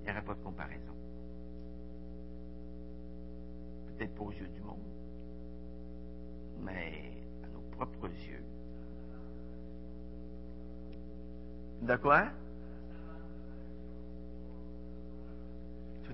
Il 0.00 0.04
n'y 0.04 0.10
aurait 0.10 0.24
pas 0.24 0.34
de 0.34 0.42
comparaison. 0.42 0.92
Peut-être 3.86 4.14
pas 4.14 4.22
aux 4.22 4.32
yeux 4.32 4.48
du 4.48 4.60
monde, 4.60 4.78
mais 6.60 7.12
à 7.42 7.48
nos 7.48 7.62
propres 7.76 8.08
yeux, 8.08 8.44
De 11.84 11.96
quoi? 11.96 12.30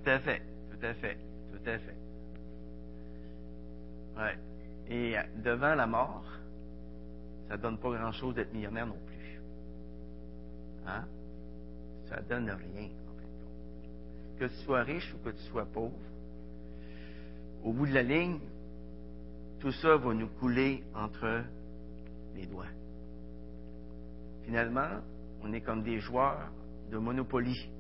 Tout 0.03 0.11
à 0.11 0.19
fait, 0.21 0.43
tout 0.71 0.87
à 0.87 0.95
fait, 0.95 1.19
tout 1.53 1.69
à 1.69 1.79
fait. 1.79 1.97
Ouais. 4.17 4.39
Et 4.89 5.19
euh, 5.19 5.23
devant 5.45 5.75
la 5.75 5.87
mort, 5.87 6.25
ça 7.49 7.57
donne 7.57 7.79
pas 7.79 7.91
grand-chose 7.91 8.35
d'être 8.35 8.53
millionnaire 8.53 8.87
non 8.87 8.99
plus. 9.07 9.41
Hein? 10.87 11.05
Ça 12.09 12.21
donne 12.23 12.51
rien, 12.51 12.89
en 13.09 13.15
fait. 13.19 14.39
Que 14.39 14.45
tu 14.47 14.65
sois 14.65 14.83
riche 14.83 15.15
ou 15.15 15.19
que 15.19 15.31
tu 15.31 15.43
sois 15.45 15.67
pauvre, 15.67 15.99
au 17.63 17.73
bout 17.73 17.87
de 17.87 17.93
la 17.93 18.03
ligne, 18.03 18.41
tout 19.61 19.73
ça 19.73 19.97
va 19.97 20.15
nous 20.15 20.29
couler 20.29 20.83
entre 20.95 21.45
les 22.35 22.47
doigts. 22.47 22.65
Finalement, 24.45 25.03
on 25.43 25.53
est 25.53 25.61
comme 25.61 25.83
des 25.83 26.01
joueurs 26.01 26.51
de 26.91 26.97
Monopoly. 26.97 27.71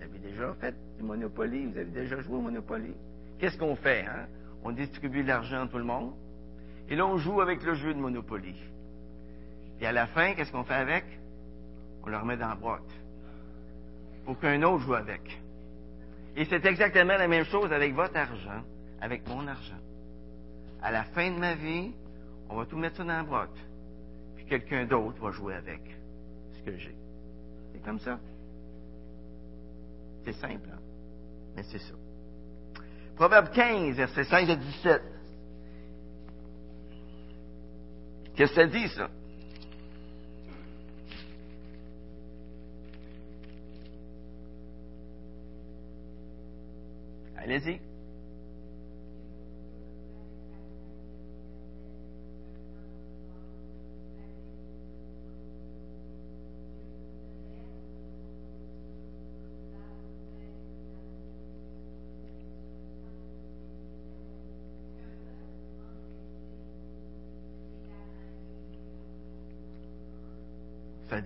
Vous 0.00 0.06
avez 0.06 0.18
déjà 0.18 0.54
fait 0.54 0.74
du 0.96 1.02
Monopoly, 1.02 1.66
vous 1.66 1.76
avez 1.76 1.90
déjà 1.90 2.20
joué 2.22 2.36
au 2.36 2.40
Monopoly. 2.40 2.94
Qu'est-ce 3.38 3.58
qu'on 3.58 3.76
fait? 3.76 4.06
Hein? 4.06 4.26
On 4.64 4.72
distribue 4.72 5.22
de 5.22 5.28
l'argent 5.28 5.64
à 5.64 5.68
tout 5.68 5.76
le 5.76 5.84
monde, 5.84 6.14
et 6.88 6.96
là, 6.96 7.06
on 7.06 7.18
joue 7.18 7.40
avec 7.40 7.62
le 7.62 7.74
jeu 7.74 7.92
de 7.92 7.98
Monopoly. 7.98 8.56
Et 9.80 9.86
à 9.86 9.92
la 9.92 10.06
fin, 10.06 10.34
qu'est-ce 10.34 10.50
qu'on 10.50 10.64
fait 10.64 10.74
avec? 10.74 11.04
On 12.02 12.08
le 12.08 12.16
remet 12.16 12.36
dans 12.36 12.48
la 12.48 12.54
boîte. 12.54 12.90
Pour 14.24 14.38
qu'un 14.38 14.62
autre 14.62 14.84
joue 14.84 14.94
avec. 14.94 15.40
Et 16.36 16.44
c'est 16.46 16.64
exactement 16.64 17.16
la 17.16 17.28
même 17.28 17.44
chose 17.44 17.72
avec 17.72 17.94
votre 17.94 18.16
argent, 18.16 18.62
avec 19.00 19.28
mon 19.28 19.46
argent. 19.46 19.78
À 20.82 20.90
la 20.90 21.04
fin 21.04 21.30
de 21.30 21.38
ma 21.38 21.54
vie, 21.54 21.92
on 22.48 22.56
va 22.56 22.64
tout 22.66 22.76
mettre 22.76 22.96
ça 22.96 23.04
dans 23.04 23.16
la 23.16 23.22
boîte. 23.22 23.56
Puis 24.36 24.46
quelqu'un 24.46 24.86
d'autre 24.86 25.20
va 25.20 25.30
jouer 25.30 25.54
avec 25.54 25.80
ce 26.52 26.62
que 26.62 26.76
j'ai. 26.76 26.96
C'est 27.72 27.84
comme 27.84 27.98
ça. 27.98 28.18
C'est 30.24 30.32
simple, 30.32 30.68
hein? 30.72 30.78
mais 31.56 31.62
c'est 31.64 31.78
ça. 31.78 31.94
Proverbe 33.16 33.50
15, 33.52 33.96
versets 33.96 34.24
5 34.24 34.48
à 34.48 34.56
17. 34.56 35.02
Qu'est-ce 38.34 38.50
que 38.50 38.56
ça 38.56 38.66
dit, 38.66 38.88
ça? 38.88 39.10
Allez-y. 47.36 47.89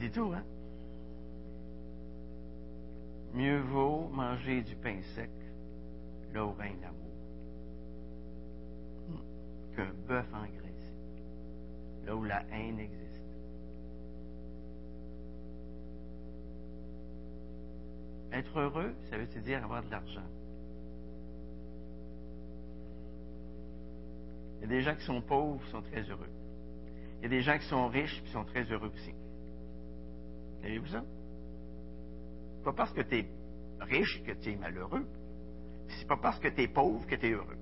Dit 0.05 0.11
tout, 0.11 0.33
hein? 0.35 0.45
Mieux 3.33 3.61
vaut 3.61 4.09
manger 4.09 4.63
du 4.63 4.77
pain 4.77 5.01
sec 5.15 5.31
là 6.33 6.45
où 6.45 6.53
règne 6.53 6.77
l'amour 6.83 7.01
qu'un 9.75 9.93
bœuf 10.07 10.27
engraissé, 10.33 10.95
là 12.07 12.15
où 12.15 12.23
la 12.23 12.45
haine 12.53 12.79
existe. 12.79 13.01
Être 18.33 18.59
heureux, 18.59 18.95
ça 19.11 19.17
veut 19.17 19.27
dire 19.41 19.65
avoir 19.65 19.83
de 19.83 19.91
l'argent? 19.91 20.23
Il 24.59 24.63
y 24.63 24.65
a 24.65 24.69
des 24.69 24.83
gens 24.83 24.95
qui 24.95 25.05
sont 25.05 25.21
pauvres 25.21 25.65
qui 25.65 25.71
sont 25.71 25.83
très 25.83 26.03
heureux. 26.03 26.31
Il 27.19 27.23
y 27.25 27.27
a 27.27 27.29
des 27.29 27.43
gens 27.43 27.59
qui 27.59 27.67
sont 27.67 27.89
riches 27.89 28.23
qui 28.23 28.31
sont 28.31 28.45
très 28.45 28.63
heureux 28.65 28.93
aussi. 28.95 29.15
Avez-vous 30.65 30.87
ça? 30.87 31.05
Pas 32.65 32.73
parce 32.73 32.93
que 32.93 33.03
tu 33.03 33.19
es 33.19 33.27
riche 33.81 34.23
que 34.25 34.33
tu 34.33 34.53
es 34.53 34.57
malheureux. 34.57 35.07
C'est 35.89 36.09
pas 36.09 36.17
parce 36.17 36.39
que 36.39 36.49
tu 36.49 36.63
es 36.63 36.69
pauvre 36.69 37.07
que 37.07 37.15
tu 37.15 37.27
es 37.27 37.31
heureux. 37.33 37.59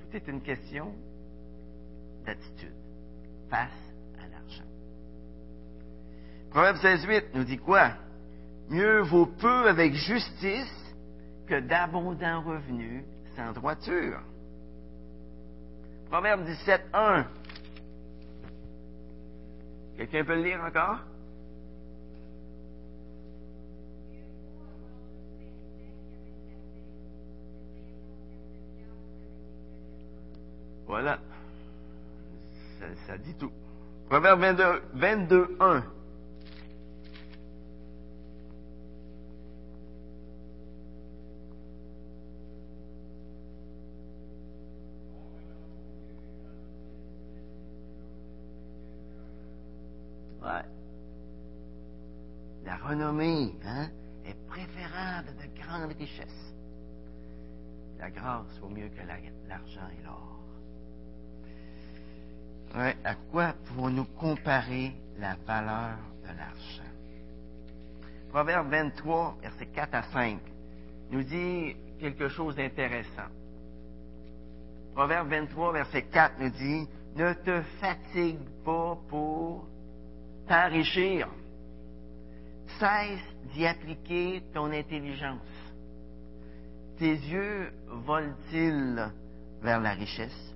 Tout 0.00 0.16
est 0.16 0.26
une 0.28 0.40
question 0.40 0.94
d'attitude 2.24 2.74
face 3.50 3.94
à 4.18 4.26
l'argent. 4.28 4.64
Proverbe 6.50 6.76
16.8 6.78 7.24
nous 7.34 7.44
dit 7.44 7.58
quoi? 7.58 7.92
Mieux 8.70 9.02
vaut 9.02 9.26
peu 9.26 9.68
avec 9.68 9.92
justice 9.92 10.94
que 11.46 11.60
d'abondants 11.60 12.42
revenus 12.42 13.04
sans 13.36 13.52
droiture. 13.52 14.20
Proverbe 16.06 16.46
17.1. 16.46 17.26
Quelqu'un 19.98 20.24
peut 20.24 20.36
le 20.36 20.42
lire 20.42 20.62
encore? 20.64 21.00
Voilà. 30.94 31.18
Ça, 32.78 32.86
ça, 33.08 33.18
dit 33.18 33.34
tout. 33.34 33.50
Proverbe 34.08 34.38
22, 34.42 34.82
22 34.94 35.56
1. 35.58 35.84
Valeur 65.46 65.98
de 66.22 66.28
l'argent? 66.28 66.82
Proverbe 68.30 68.68
23, 68.68 69.38
versets 69.42 69.66
4 69.66 69.94
à 69.94 70.02
5, 70.02 70.38
nous 71.10 71.22
dit 71.22 71.76
quelque 72.00 72.28
chose 72.28 72.56
d'intéressant. 72.56 73.30
Proverbe 74.94 75.28
23, 75.28 75.72
verset 75.72 76.02
4 76.02 76.40
nous 76.40 76.50
dit, 76.50 76.88
ne 77.16 77.32
te 77.32 77.62
fatigue 77.80 78.38
pas 78.64 78.98
pour 79.08 79.66
t'enrichir. 80.48 81.28
Cesse 82.78 83.20
d'y 83.52 83.66
appliquer 83.66 84.42
ton 84.52 84.72
intelligence. 84.72 85.40
Tes 86.98 87.14
yeux 87.14 87.72
volent-ils 87.86 89.12
vers 89.62 89.80
la 89.80 89.92
richesse? 89.92 90.54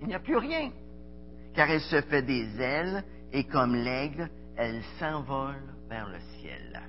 Il 0.00 0.08
n'y 0.08 0.14
a 0.14 0.20
plus 0.20 0.36
rien 0.36 0.70
car 1.54 1.70
elle 1.70 1.80
se 1.80 2.00
fait 2.02 2.22
des 2.22 2.60
ailes 2.60 3.04
et 3.34 3.42
comme 3.44 3.74
l'aigle, 3.74 4.30
elle 4.56 4.80
s'envole 5.00 5.74
vers 5.88 6.08
le 6.08 6.20
ciel. 6.38 6.80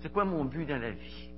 C'est 0.00 0.12
quoi 0.12 0.24
mon 0.24 0.44
but 0.44 0.66
dans 0.66 0.80
la 0.80 0.90
vie? 0.90 1.30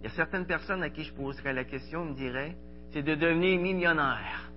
Il 0.00 0.04
y 0.04 0.06
a 0.08 0.10
certaines 0.16 0.46
personnes 0.46 0.82
à 0.82 0.90
qui 0.90 1.04
je 1.04 1.12
poserais 1.14 1.52
la 1.52 1.64
question, 1.64 2.04
me 2.04 2.14
diraient, 2.14 2.56
c'est 2.92 3.04
de 3.04 3.14
devenir 3.14 3.60
millionnaire. 3.60 4.50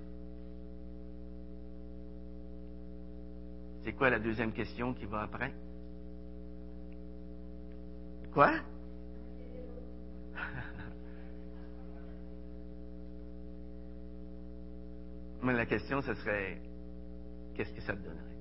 C'est 3.84 3.94
quoi 3.94 4.10
la 4.10 4.18
deuxième 4.18 4.52
question 4.52 4.96
qui 4.96 5.06
va 5.06 5.22
après? 5.22 5.54
Quoi? 8.34 8.54
La 15.46 15.66
question, 15.68 16.02
ce 16.02 16.14
serait, 16.16 16.60
qu'est-ce 17.54 17.72
que 17.72 17.82
ça 17.82 17.94
te 17.94 18.00
donnerait? 18.00 18.38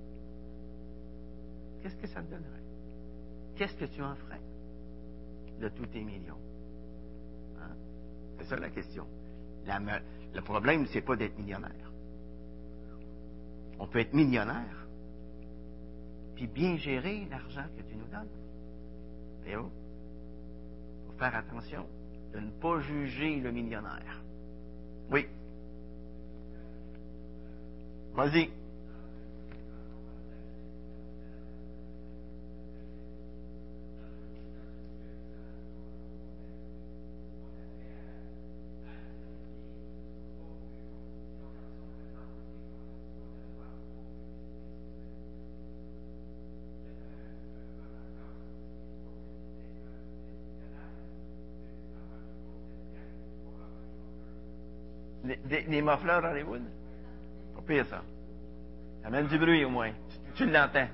Qu'est-ce 1.83 1.97
que 1.97 2.07
ça 2.07 2.23
te 2.23 2.31
donnerait? 2.31 2.62
Qu'est-ce 3.57 3.77
que 3.77 3.85
tu 3.85 4.03
en 4.03 4.14
ferais 4.17 4.40
de 5.61 5.69
tous 5.69 5.87
tes 5.87 6.03
millions? 6.03 6.38
Hein? 7.61 7.77
C'est 8.38 8.47
ça 8.47 8.57
la 8.57 8.71
question. 8.71 9.07
Le 9.67 10.40
problème, 10.40 10.87
c'est 10.87 11.03
pas 11.03 11.14
d'être 11.14 11.38
millionnaire. 11.38 11.93
On 13.79 13.87
peut 13.87 14.01
être 14.01 14.14
millionnaire, 14.14 14.87
puis 16.35 16.47
bien 16.47 16.77
gérer 16.77 17.27
l'argent 17.31 17.67
que 17.77 17.83
tu 17.83 17.97
nous 17.97 18.07
donnes. 18.07 18.29
Il 19.47 19.53
faut 19.57 21.19
faire 21.19 21.37
attention 21.37 21.87
de 22.33 22.40
ne 22.40 22.51
pas 22.51 22.81
juger 22.81 23.40
le 23.40 23.53
millionnaire. 23.53 24.23
Oui. 25.11 25.29
Vas-y. 28.14 28.48
Les, 55.24 55.37
des, 55.46 55.62
des 55.62 55.83
muffleurs 55.83 56.22
Hollywood? 56.24 56.62
Pire, 57.66 57.87
ça. 57.87 58.03
Ça 59.03 59.09
amène 59.09 59.27
du 59.27 59.38
bruit, 59.38 59.64
au 59.64 59.70
moins. 59.70 59.92
Tu, 60.35 60.44
tu 60.44 60.50
l'entends. 60.50 60.88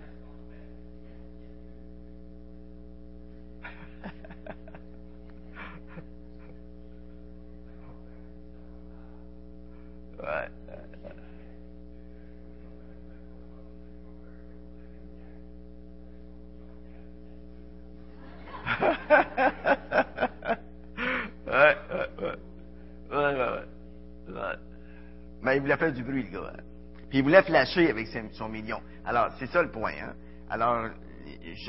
Voulait 27.30 27.42
flasher 27.42 27.90
avec 27.90 28.08
son 28.32 28.48
million. 28.48 28.80
Alors, 29.04 29.28
c'est 29.38 29.46
ça 29.46 29.62
le 29.62 29.70
point. 29.70 29.92
Hein? 30.02 30.14
Alors, 30.50 30.88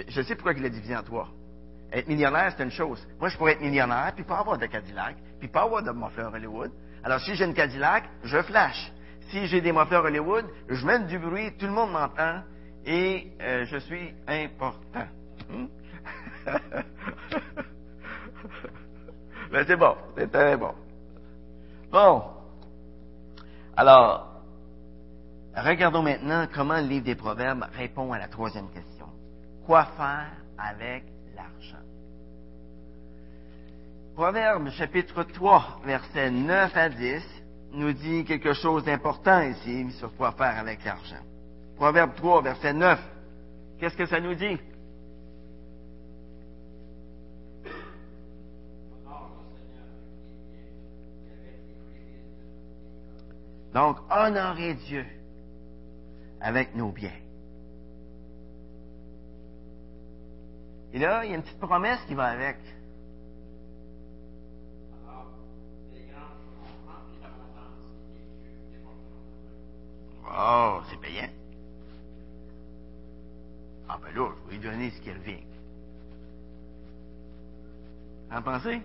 je, 0.07 0.21
sais 0.23 0.33
pourquoi 0.35 0.53
il 0.53 0.63
l'a 0.63 0.69
divisé 0.69 0.95
en 0.95 1.03
trois. 1.03 1.29
Être 1.91 2.07
millionnaire, 2.07 2.51
c'est 2.57 2.63
une 2.63 2.71
chose. 2.71 3.05
Moi, 3.19 3.29
je 3.29 3.37
pourrais 3.37 3.51
être 3.53 3.61
millionnaire, 3.61 4.11
puis 4.15 4.23
pas 4.23 4.39
avoir 4.39 4.57
de 4.57 4.65
Cadillac, 4.65 5.17
puis 5.39 5.49
pas 5.49 5.61
avoir 5.63 5.83
de 5.83 5.91
muffler 5.91 6.23
Hollywood. 6.23 6.71
Alors, 7.03 7.19
si 7.19 7.35
j'ai 7.35 7.45
une 7.45 7.53
Cadillac, 7.53 8.05
je 8.23 8.41
flash. 8.41 8.91
Si 9.29 9.45
j'ai 9.47 9.61
des 9.61 9.71
mufflers 9.71 10.03
Hollywood, 10.03 10.45
je 10.67 10.83
mets 10.85 10.99
du 11.01 11.19
bruit, 11.19 11.55
tout 11.57 11.67
le 11.67 11.73
monde 11.73 11.91
m'entend, 11.91 12.41
et 12.85 13.31
euh, 13.39 13.65
je 13.65 13.77
suis 13.77 14.15
important. 14.27 15.05
Hmm? 15.49 15.67
Mais 19.51 19.63
c'est 19.65 19.75
bon, 19.75 19.95
c'est 20.17 20.31
très 20.31 20.57
bon. 20.57 20.73
Bon. 21.91 22.23
Alors, 23.75 24.30
regardons 25.55 26.01
maintenant 26.01 26.47
comment 26.53 26.79
le 26.79 26.87
livre 26.87 27.05
des 27.05 27.15
Proverbes 27.15 27.65
répond 27.73 28.11
à 28.13 28.19
la 28.19 28.27
troisième 28.27 28.69
question. 28.69 29.07
Quoi 29.65 29.85
faire 29.97 30.31
avec 30.57 31.03
l'argent? 31.35 31.85
Proverbe 34.15 34.69
chapitre 34.71 35.23
3, 35.23 35.81
versets 35.85 36.31
9 36.31 36.75
à 36.75 36.89
10, 36.89 37.23
nous 37.73 37.93
dit 37.93 38.25
quelque 38.25 38.53
chose 38.53 38.83
d'important 38.83 39.41
ici 39.41 39.91
sur 39.91 40.15
quoi 40.15 40.31
faire 40.33 40.57
avec 40.57 40.83
l'argent. 40.83 41.23
Proverbe 41.75 42.13
3, 42.15 42.41
verset 42.41 42.73
9. 42.73 42.99
Qu'est-ce 43.79 43.97
que 43.97 44.05
ça 44.05 44.19
nous 44.19 44.35
dit? 44.35 44.57
Donc, 53.73 53.97
honorer 54.11 54.73
Dieu 54.73 55.05
avec 56.41 56.75
nos 56.75 56.91
biens. 56.91 57.11
Et 60.93 60.99
là, 60.99 61.23
il 61.23 61.31
y 61.31 61.33
a 61.33 61.37
une 61.37 61.43
petite 61.43 61.59
promesse 61.59 61.99
qui 62.07 62.13
va 62.15 62.25
avec. 62.25 62.57
Oh, 70.33 70.79
c'est 70.89 70.99
payant. 70.99 71.29
Ah 73.87 73.99
ben 74.01 74.15
là, 74.15 74.29
je 74.45 74.49
vais 74.49 74.55
lui 74.55 74.63
donner 74.63 74.89
ce 74.91 75.01
qui 75.01 75.11
revient. 75.11 75.43
En 78.31 78.41
pensez? 78.41 78.81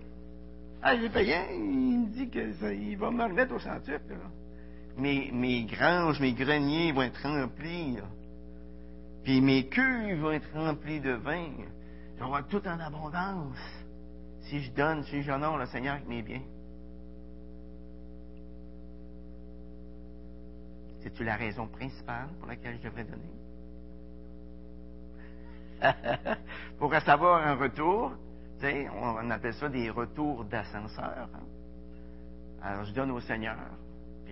Ah, 0.83 0.95
il 0.95 1.05
est 1.05 1.11
payant, 1.11 1.45
il 1.53 2.01
me 2.01 2.07
dit 2.09 2.29
que 2.29 2.73
il 2.73 2.97
va 2.97 3.11
me 3.13 3.23
remettre 3.23 3.55
au 3.55 3.61
centuple. 3.61 4.13
Là. 4.13 4.46
Mes, 4.97 5.65
granges, 5.65 6.21
mes 6.21 6.33
greniers 6.33 6.93
vont 6.93 7.03
être 7.03 7.23
remplis. 7.23 7.99
Puis 9.25 9.41
mes 9.41 9.67
cuves 9.69 10.21
vont 10.21 10.33
être 10.33 10.49
remplis 10.55 11.01
de 11.01 11.13
vin. 11.13 11.51
Je 12.19 12.43
tout 12.49 12.67
en 12.67 12.81
abondance. 12.81 13.59
Si 14.43 14.61
je 14.61 14.71
donne, 14.73 15.03
si 15.05 15.23
j'honore 15.23 15.59
le 15.59 15.67
Seigneur 15.67 15.97
avec 15.97 16.09
mes 16.09 16.23
biens. 16.23 16.43
C'est-tu 21.03 21.25
la 21.25 21.37
raison 21.37 21.67
principale 21.67 22.29
pour 22.39 22.49
laquelle 22.49 22.79
je 22.79 22.89
devrais 22.89 23.05
donner? 23.05 23.23
pour 26.79 26.93
recevoir 26.93 27.47
un 27.47 27.55
retour, 27.55 28.13
on 28.63 29.31
appelle 29.31 29.55
ça 29.55 29.69
des 29.69 29.91
retours 29.91 30.45
d'ascenseur. 30.45 31.29
hein. 31.35 31.45
Alors, 32.63 32.85
je 32.85 32.93
donne 32.93 33.11
au 33.11 33.21
Seigneur, 33.21 33.57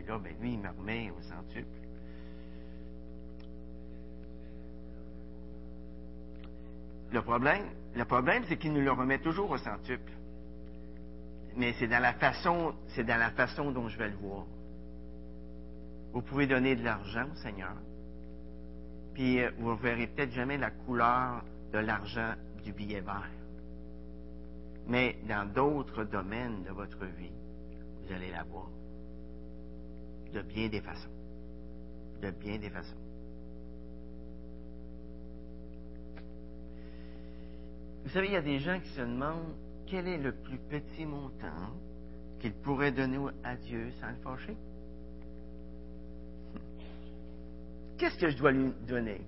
là, 0.06 0.18
ben, 0.18 0.34
lui, 0.40 0.54
il 0.54 0.58
me 0.58 0.68
remet 0.68 1.10
au 1.10 1.22
centuple. 1.22 1.78
Le 7.12 7.22
problème, 7.22 7.64
le 7.94 8.04
problème, 8.04 8.42
c'est 8.48 8.56
qu'il 8.56 8.72
nous 8.72 8.80
le 8.80 8.90
remet 8.90 9.18
toujours 9.18 9.50
au 9.50 9.58
centuple. 9.58 10.10
Mais 11.56 11.72
c'est 11.78 11.86
dans 11.86 12.02
la 12.02 12.14
façon, 12.14 12.74
c'est 12.88 13.04
dans 13.04 13.18
la 13.18 13.30
façon 13.30 13.70
dont 13.70 13.88
je 13.88 13.96
vais 13.96 14.08
le 14.08 14.16
voir. 14.16 14.44
Vous 16.12 16.22
pouvez 16.22 16.46
donner 16.46 16.74
de 16.74 16.84
l'argent 16.84 17.26
au 17.32 17.36
Seigneur, 17.36 17.74
puis 19.14 19.40
euh, 19.40 19.50
vous 19.58 19.70
ne 19.70 19.76
verrez 19.76 20.08
peut-être 20.08 20.32
jamais 20.32 20.58
la 20.58 20.70
couleur 20.70 21.44
de 21.72 21.78
l'argent 21.78 22.34
du 22.64 22.72
billet 22.72 23.00
vert. 23.00 23.30
Mais 24.86 25.16
dans 25.28 25.48
d'autres 25.52 26.04
domaines 26.04 26.62
de 26.64 26.70
votre 26.70 27.04
vie, 27.04 27.32
vous 28.02 28.12
allez 28.12 28.30
la 28.30 28.42
voir. 28.44 28.68
De 30.34 30.42
bien 30.42 30.68
des 30.68 30.80
façons. 30.80 31.08
De 32.20 32.30
bien 32.32 32.58
des 32.58 32.68
façons. 32.68 32.96
Vous 38.02 38.10
savez, 38.10 38.26
il 38.26 38.32
y 38.32 38.36
a 38.36 38.42
des 38.42 38.58
gens 38.58 38.80
qui 38.80 38.88
se 38.90 39.00
demandent 39.00 39.54
quel 39.86 40.08
est 40.08 40.18
le 40.18 40.32
plus 40.32 40.58
petit 40.58 41.06
montant 41.06 41.72
qu'ils 42.40 42.52
pourraient 42.52 42.90
donner 42.90 43.18
à 43.44 43.54
Dieu 43.54 43.92
sans 44.00 44.08
le 44.08 44.16
fâcher. 44.16 44.56
Qu'est-ce 47.96 48.18
que 48.18 48.28
je 48.28 48.36
dois 48.36 48.50
lui 48.50 48.72
donner? 48.88 49.20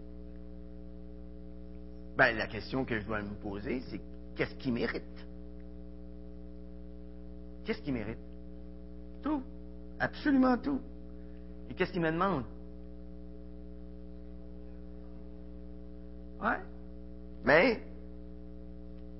Ben, 2.16 2.36
la 2.36 2.48
question 2.48 2.84
que 2.84 2.98
je 2.98 3.06
dois 3.06 3.22
me 3.22 3.34
poser, 3.34 3.80
c'est 3.90 4.00
qu'est-ce 4.34 4.56
qu'il 4.56 4.72
mérite? 4.72 5.04
Qu'est-ce 7.64 7.80
qu'il 7.82 7.94
mérite? 7.94 8.18
Tout. 9.22 9.42
Absolument 10.00 10.58
tout. 10.58 10.80
Et 11.70 11.74
qu'est-ce 11.74 11.92
qu'il 11.92 12.02
me 12.02 12.10
demande? 12.10 12.44
Ouais. 16.40 16.60
Mais, 17.44 17.80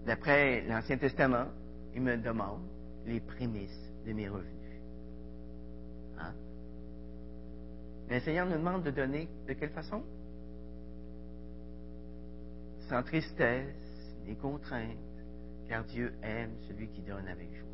d'après 0.05 0.63
l'Ancien 0.63 0.99
Testament, 0.99 1.47
il 1.95 2.03
me 2.03 2.17
demande 2.17 2.63
les 3.07 3.21
prémices 3.21 3.93
de 4.07 4.13
mes 4.13 4.29
revenus. 4.29 4.81
Hein? 6.19 6.35
Le 8.09 8.45
nous 8.45 8.59
demande 8.59 8.83
de 8.83 8.91
donner 8.91 9.29
de 9.47 9.53
quelle 9.55 9.71
façon? 9.71 10.03
Sans 12.89 13.03
tristesse, 13.03 14.15
ni 14.27 14.37
contrainte, 14.37 14.99
car 15.69 15.85
Dieu 15.85 16.13
aime 16.23 16.53
celui 16.69 16.89
qui 16.89 17.03
donne 17.03 17.27
avec 17.27 17.53
joie. 17.55 17.67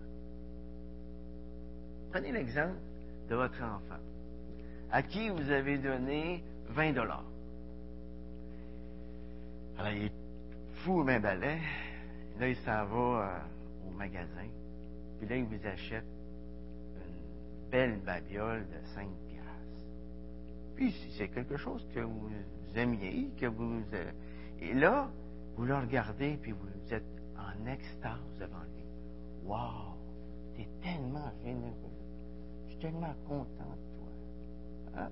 Prenez 2.10 2.32
l'exemple 2.32 2.78
de 3.28 3.34
votre 3.34 3.62
enfant, 3.62 4.00
à 4.92 5.02
qui 5.02 5.30
vous 5.30 5.50
avez 5.50 5.78
donné 5.78 6.44
20 6.68 6.92
dollars. 6.92 7.24
Alors, 9.78 9.92
il 9.92 10.04
est 10.04 10.12
fou, 10.84 11.02
ben 11.02 11.20
balai. 11.20 11.58
Là, 12.38 12.48
il 12.48 12.56
s'en 12.56 12.84
va 12.84 12.96
euh, 12.96 13.88
au 13.88 13.90
magasin. 13.90 14.46
Puis 15.18 15.28
là, 15.28 15.36
il 15.36 15.44
vous 15.44 15.66
achète 15.66 16.04
une 16.04 17.70
belle 17.70 17.98
babiole 18.04 18.66
de 18.68 18.86
5 18.94 19.08
piastres. 19.28 19.86
Puis, 20.76 20.94
c'est 21.16 21.28
quelque 21.28 21.56
chose 21.56 21.86
que 21.94 22.00
vous 22.00 22.30
aimiez, 22.76 23.30
que 23.40 23.46
vous... 23.46 23.82
euh, 23.94 24.12
et 24.60 24.74
là, 24.74 25.08
vous 25.56 25.64
le 25.64 25.76
regardez, 25.76 26.38
puis 26.40 26.52
vous 26.52 26.94
êtes 26.94 27.02
en 27.36 27.66
extase 27.66 28.20
devant 28.38 28.62
lui. 28.74 28.84
Wow! 29.44 29.96
T'es 30.54 30.68
tellement 30.82 31.32
généreux. 31.42 31.72
Je 32.66 32.72
suis 32.72 32.80
tellement 32.80 33.14
content. 33.26 33.76
Hein? 34.96 35.08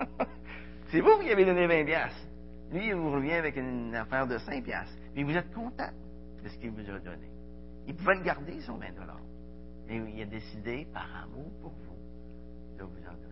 c'est 0.90 1.00
vous 1.00 1.18
qui 1.20 1.30
avez 1.30 1.44
donné 1.44 1.66
20 1.66 1.84
piastres. 1.84 2.26
Lui, 2.72 2.88
il 2.88 2.94
vous 2.94 3.10
revient 3.10 3.32
avec 3.32 3.56
une 3.56 3.94
affaire 3.94 4.26
de 4.26 4.38
5 4.38 4.62
piastres. 4.64 4.96
Mais 5.14 5.24
vous 5.24 5.36
êtes 5.36 5.52
content 5.52 5.90
de 6.42 6.48
ce 6.48 6.56
qu'il 6.58 6.70
vous 6.70 6.88
a 6.88 6.98
donné. 6.98 7.28
Il 7.86 7.94
pouvait 7.94 8.14
le 8.14 8.22
garder, 8.22 8.60
son 8.60 8.76
20 8.76 8.92
dollars. 8.94 9.20
Et 9.88 9.96
il 9.96 10.22
a 10.22 10.26
décidé, 10.26 10.86
par 10.92 11.08
amour 11.24 11.50
pour 11.60 11.72
vous, 11.72 12.78
de 12.78 12.84
vous 12.84 13.08
en 13.08 13.12
donner. 13.12 13.30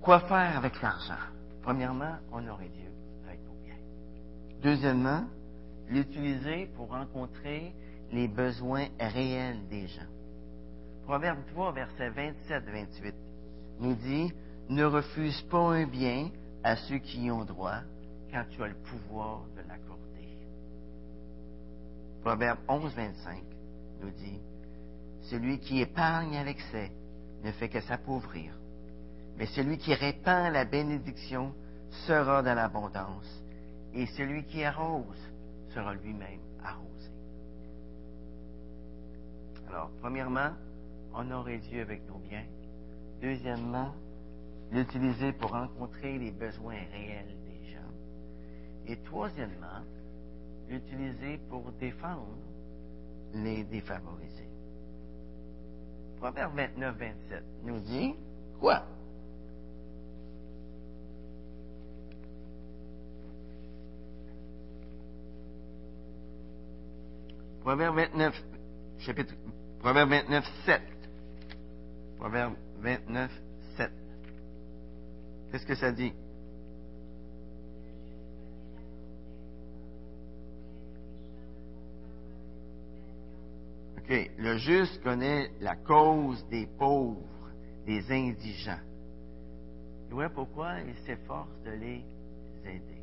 Quoi 0.00 0.20
faire 0.20 0.58
avec 0.58 0.80
l'argent? 0.80 1.14
Premièrement, 1.62 2.16
honorer 2.30 2.68
Dieu 2.68 2.88
avec 3.26 3.40
nos 3.44 3.54
biens. 3.64 3.74
Deuxièmement, 4.62 5.24
l'utiliser 5.88 6.66
pour 6.76 6.90
rencontrer 6.90 7.74
les 8.12 8.28
besoins 8.28 8.86
réels 8.98 9.66
des 9.68 9.86
gens. 9.88 10.02
Proverbe 11.04 11.38
3, 11.52 11.72
verset 11.72 12.10
27-28 12.10 13.12
nous 13.80 13.94
dit 13.94 14.32
Ne 14.68 14.84
refuse 14.84 15.40
pas 15.42 15.74
un 15.74 15.86
bien 15.86 16.30
à 16.64 16.76
ceux 16.76 16.98
qui 16.98 17.24
y 17.24 17.30
ont 17.30 17.44
droit 17.44 17.80
quand 18.32 18.44
tu 18.50 18.62
as 18.62 18.68
le 18.68 18.74
pouvoir 18.74 19.44
de 19.56 19.68
l'accorder. 19.68 20.38
Proverbe 22.22 22.58
11, 22.68 22.94
25 22.94 23.42
nous 24.02 24.10
dit 24.10 24.40
Celui 25.22 25.58
qui 25.60 25.80
épargne 25.80 26.36
à 26.36 26.44
l'excès 26.44 26.90
ne 27.44 27.52
fait 27.52 27.68
que 27.68 27.80
s'appauvrir, 27.80 28.52
mais 29.38 29.46
celui 29.46 29.78
qui 29.78 29.94
répand 29.94 30.52
la 30.52 30.64
bénédiction 30.64 31.52
sera 32.06 32.42
dans 32.42 32.54
l'abondance, 32.54 33.42
et 33.94 34.06
celui 34.06 34.44
qui 34.44 34.64
arrose 34.64 35.30
sera 35.72 35.94
lui-même 35.94 36.45
Alors, 39.68 39.90
premièrement, 40.00 40.50
honorer 41.14 41.58
Dieu 41.58 41.82
avec 41.82 42.06
nos 42.08 42.18
biens. 42.18 42.44
Deuxièmement, 43.20 43.94
l'utiliser 44.70 45.32
pour 45.32 45.50
rencontrer 45.50 46.18
les 46.18 46.30
besoins 46.30 46.78
réels 46.92 47.36
des 47.44 47.72
gens. 47.72 47.92
Et 48.86 48.96
troisièmement, 49.04 49.82
l'utiliser 50.68 51.38
pour 51.48 51.72
défendre 51.72 52.36
les 53.34 53.64
défavorisés. 53.64 54.48
Proverbe 56.18 56.54
29, 56.56 56.96
27 56.96 57.44
nous 57.64 57.78
dit 57.80 58.14
quoi? 58.58 58.82
Proverbe 67.60 67.96
29, 67.96 68.44
chapitre, 68.98 69.34
Proverbe 69.86 70.10
29, 70.10 70.44
7. 70.64 70.82
Proverbe 72.18 72.56
29, 72.80 73.30
7. 73.76 73.90
Qu'est-ce 75.52 75.64
que 75.64 75.76
ça 75.76 75.92
dit? 75.92 76.12
OK. 83.96 84.30
Le 84.38 84.56
juste 84.56 85.00
connaît 85.04 85.52
la 85.60 85.76
cause 85.76 86.44
des 86.48 86.66
pauvres, 86.66 87.22
des 87.86 88.10
indigents. 88.10 88.80
Et 90.10 90.12
voilà 90.12 90.30
pourquoi 90.30 90.80
il 90.80 90.96
s'efforce 91.06 91.62
de 91.64 91.70
les 91.70 92.04
aider. 92.64 93.02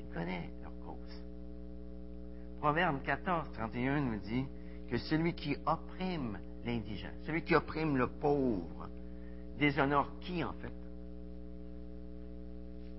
Il 0.00 0.12
connaît 0.12 0.50
leur 0.60 0.72
cause. 0.84 1.22
Proverbe 2.58 3.00
14, 3.04 3.52
31 3.52 4.00
nous 4.00 4.18
dit 4.18 4.44
que 4.90 4.98
celui 4.98 5.34
qui 5.34 5.56
opprime 5.66 6.38
l'indigent, 6.64 7.10
celui 7.24 7.42
qui 7.42 7.54
opprime 7.54 7.96
le 7.96 8.06
pauvre, 8.06 8.88
déshonore 9.58 10.10
qui 10.20 10.44
en 10.44 10.52
fait? 10.54 10.72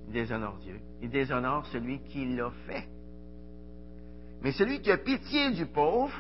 Il 0.07 0.13
déshonore 0.13 0.57
Dieu. 0.59 0.79
Il 1.01 1.09
déshonore 1.09 1.65
celui 1.67 1.99
qui 1.99 2.35
l'a 2.35 2.51
fait. 2.65 2.87
Mais 4.41 4.51
celui 4.51 4.81
qui 4.81 4.91
a 4.91 4.97
pitié 4.97 5.51
du 5.51 5.65
pauvre 5.65 6.15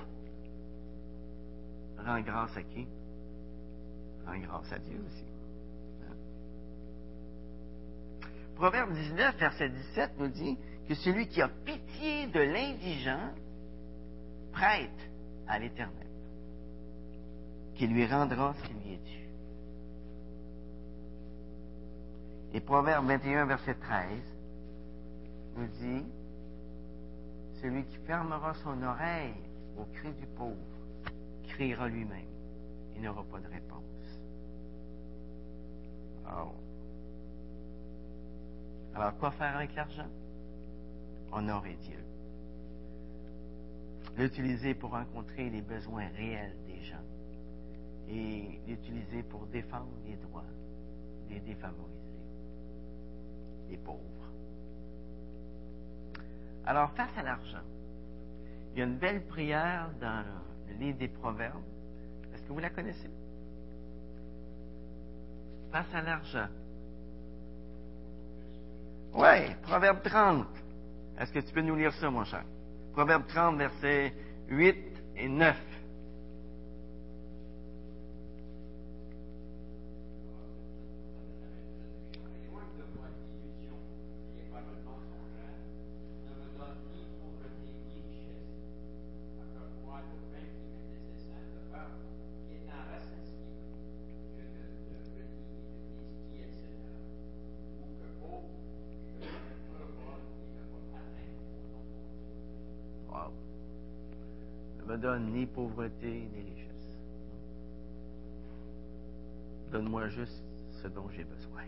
rend 2.05 2.19
grâce 2.21 2.55
à 2.57 2.63
qui? 2.63 2.87
Rend 4.25 4.39
grâce 4.39 4.71
à 4.71 4.79
Dieu 4.79 4.99
aussi. 5.05 5.23
Proverbe 8.55 8.91
19, 8.91 9.37
verset 9.37 9.69
17 9.69 10.11
nous 10.17 10.29
dit 10.29 10.57
que 10.87 10.95
celui 10.95 11.27
qui 11.27 11.41
a 11.41 11.47
pitié 11.47 12.25
de 12.27 12.39
l'indigent 12.39 13.31
prête 14.51 15.06
à 15.47 15.59
l'Éternel, 15.59 16.07
qui 17.75 17.87
lui 17.87 18.05
rendra 18.05 18.53
ce 18.55 18.63
qui 18.67 18.73
lui 18.73 18.93
est 18.93 18.97
dû. 18.97 19.29
Et 22.53 22.61
Proverbe 22.61 23.05
21, 23.05 23.45
verset 23.45 23.75
13 23.75 24.07
nous 25.57 25.67
dit, 25.67 26.05
celui 27.61 27.83
qui 27.85 27.97
fermera 27.97 28.53
son 28.55 28.81
oreille 28.83 29.33
au 29.77 29.85
cri 29.85 30.11
du 30.13 30.25
pauvre 30.27 30.55
criera 31.49 31.87
lui-même. 31.87 32.25
Il 32.95 33.01
n'aura 33.01 33.23
pas 33.23 33.39
de 33.39 33.47
réponse. 33.47 33.83
Alors 38.95 39.17
quoi 39.19 39.31
faire 39.31 39.55
avec 39.55 39.75
l'argent? 39.75 40.07
Honorer 41.31 41.77
Dieu. 41.81 42.03
L'utiliser 44.17 44.73
pour 44.73 44.91
rencontrer 44.91 45.49
les 45.49 45.61
besoins 45.61 46.07
réels 46.15 46.55
des 46.65 46.81
gens 46.81 47.03
et 48.09 48.59
l'utiliser 48.67 49.21
pour 49.23 49.45
défendre 49.47 49.91
les 50.05 50.15
droits 50.15 50.43
des 51.29 51.39
défavorisés, 51.41 51.93
des 53.69 53.77
pauvres. 53.77 54.01
Alors, 56.65 56.91
face 56.91 57.11
à 57.17 57.23
l'argent, 57.23 57.63
il 58.73 58.79
y 58.79 58.81
a 58.81 58.85
une 58.85 58.97
belle 58.97 59.25
prière 59.25 59.89
dans 60.01 60.23
le 60.67 60.93
des 60.93 61.07
Proverbes. 61.07 61.63
Est-ce 62.33 62.43
que 62.43 62.53
vous 62.53 62.59
la 62.59 62.69
connaissez? 62.69 63.09
Face 65.71 65.93
à 65.93 66.01
l'argent. 66.01 66.47
Oui, 69.13 69.55
Proverbe 69.63 70.01
30. 70.03 70.47
Est-ce 71.19 71.31
que 71.31 71.39
tu 71.39 71.53
peux 71.53 71.61
nous 71.61 71.75
lire 71.75 71.93
ça, 71.93 72.09
mon 72.09 72.23
cher? 72.25 72.43
Proverbe 72.97 73.27
30, 73.27 73.57
versets 73.59 74.11
8 74.49 74.75
et 75.17 75.29
9. 75.29 75.55
Pauvreté 105.57 106.29
ni 106.31 106.41
richesse. 106.51 106.99
Donne-moi 109.71 110.07
juste 110.09 110.43
ce 110.69 110.87
dont 110.87 111.09
j'ai 111.09 111.23
besoin. 111.23 111.63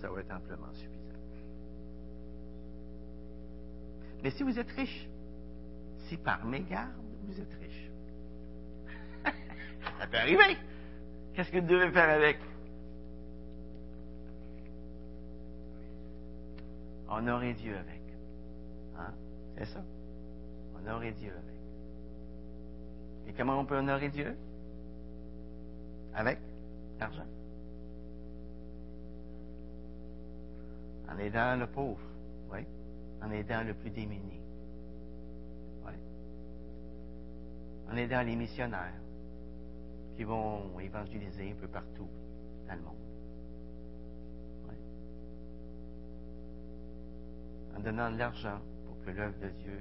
Ça 0.00 0.08
va 0.10 0.20
être 0.20 0.32
amplement 0.32 0.72
suffisant. 0.72 1.20
Mais 4.22 4.30
si 4.30 4.42
vous 4.42 4.58
êtes 4.58 4.70
riche, 4.70 5.06
si 6.08 6.16
par 6.16 6.42
mégarde 6.46 6.94
vous 7.26 7.38
êtes 7.38 7.54
riche, 7.60 7.90
ça 9.98 10.06
peut 10.06 10.16
arriver. 10.16 10.56
Qu'est-ce 11.34 11.52
que 11.52 11.58
vous 11.58 11.66
devez 11.66 11.90
faire 11.90 12.08
avec? 12.08 12.38
Honorer 17.10 17.52
Dieu 17.52 17.76
avec. 17.76 18.00
Hein? 18.96 19.12
C'est 19.58 19.66
ça. 19.66 19.84
Honorer 20.82 21.12
Dieu 21.12 21.30
avec. 21.30 21.54
Et 23.28 23.32
comment 23.32 23.60
on 23.60 23.64
peut 23.64 23.78
honorer 23.78 24.08
Dieu? 24.08 24.36
Avec 26.14 26.38
l'argent. 26.98 27.26
En 31.08 31.18
aidant 31.18 31.56
le 31.56 31.66
pauvre, 31.66 32.00
oui. 32.52 32.66
En 33.22 33.30
aidant 33.30 33.62
le 33.62 33.74
plus 33.74 33.90
démuni. 33.90 34.40
Oui. 35.86 35.92
En 37.90 37.96
aidant 37.96 38.22
les 38.22 38.34
missionnaires 38.34 39.00
qui 40.16 40.24
vont 40.24 40.78
évangéliser 40.80 41.52
un 41.52 41.54
peu 41.54 41.68
partout 41.68 42.08
dans 42.66 42.74
le 42.74 42.80
monde. 42.82 42.96
Oui. 44.68 44.74
En 47.76 47.80
donnant 47.80 48.10
de 48.10 48.18
l'argent 48.18 48.58
pour 48.86 49.00
que 49.04 49.10
l'œuvre 49.10 49.38
de 49.40 49.48
Dieu 49.62 49.80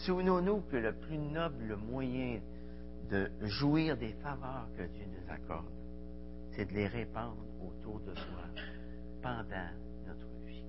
Souvenons-nous 0.00 0.62
que 0.62 0.76
le 0.76 0.92
plus 0.94 1.18
noble 1.18 1.76
moyen 1.76 2.40
de 3.10 3.30
jouir 3.42 3.98
des 3.98 4.12
faveurs 4.14 4.66
que 4.76 4.82
Dieu 4.82 5.04
nous 5.06 5.32
accorde, 5.32 5.66
c'est 6.52 6.64
de 6.64 6.72
les 6.72 6.86
répandre 6.86 7.36
autour 7.60 8.00
de 8.00 8.14
soi 8.14 8.44
pendant 9.20 9.68
notre 10.06 10.46
vie. 10.46 10.64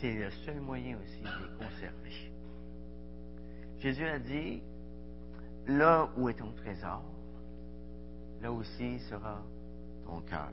C'est 0.00 0.14
le 0.14 0.30
seul 0.30 0.60
moyen 0.60 0.96
aussi 0.98 1.20
de 1.20 1.26
les 1.26 1.66
conserver. 1.66 2.32
Jésus 3.78 4.06
a 4.06 4.18
dit, 4.18 4.62
là 5.66 6.08
où 6.16 6.30
est 6.30 6.34
ton 6.34 6.52
trésor, 6.52 7.04
là 8.40 8.50
aussi 8.50 8.98
sera 9.00 9.42
ton 10.06 10.20
cœur. 10.22 10.52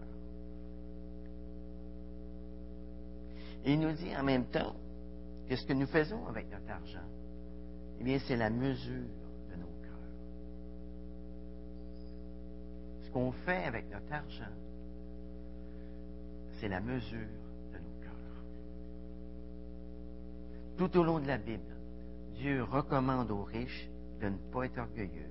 Il 3.66 3.80
nous 3.80 3.94
dit 3.94 4.14
en 4.18 4.24
même 4.24 4.46
temps 4.48 4.76
ce 5.56 5.66
que 5.66 5.74
nous 5.74 5.88
faisons 5.88 6.28
avec 6.28 6.50
notre 6.52 6.70
argent, 6.70 7.08
eh 8.00 8.04
bien, 8.04 8.20
c'est 8.28 8.36
la 8.36 8.50
mesure 8.50 9.08
de 9.52 9.56
nos 9.56 9.68
cœurs. 9.82 10.12
Ce 13.04 13.12
qu'on 13.12 13.32
fait 13.32 13.64
avec 13.66 13.90
notre 13.92 14.12
argent, 14.12 14.54
c'est 16.60 16.68
la 16.68 16.80
mesure 16.80 17.28
de 17.74 17.78
nos 17.78 18.02
cœurs. 18.02 18.44
Tout 20.78 20.98
au 20.98 21.04
long 21.04 21.20
de 21.20 21.28
la 21.28 21.38
Bible, 21.38 21.76
Dieu 22.36 22.64
recommande 22.64 23.32
aux 23.32 23.44
riches 23.44 23.90
de 24.22 24.30
ne 24.30 24.38
pas 24.52 24.66
être 24.66 24.78
orgueilleux 24.78 25.30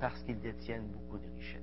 parce 0.00 0.22
qu'ils 0.22 0.40
détiennent 0.40 0.88
beaucoup 0.88 1.18
de 1.18 1.28
richesses. 1.36 1.62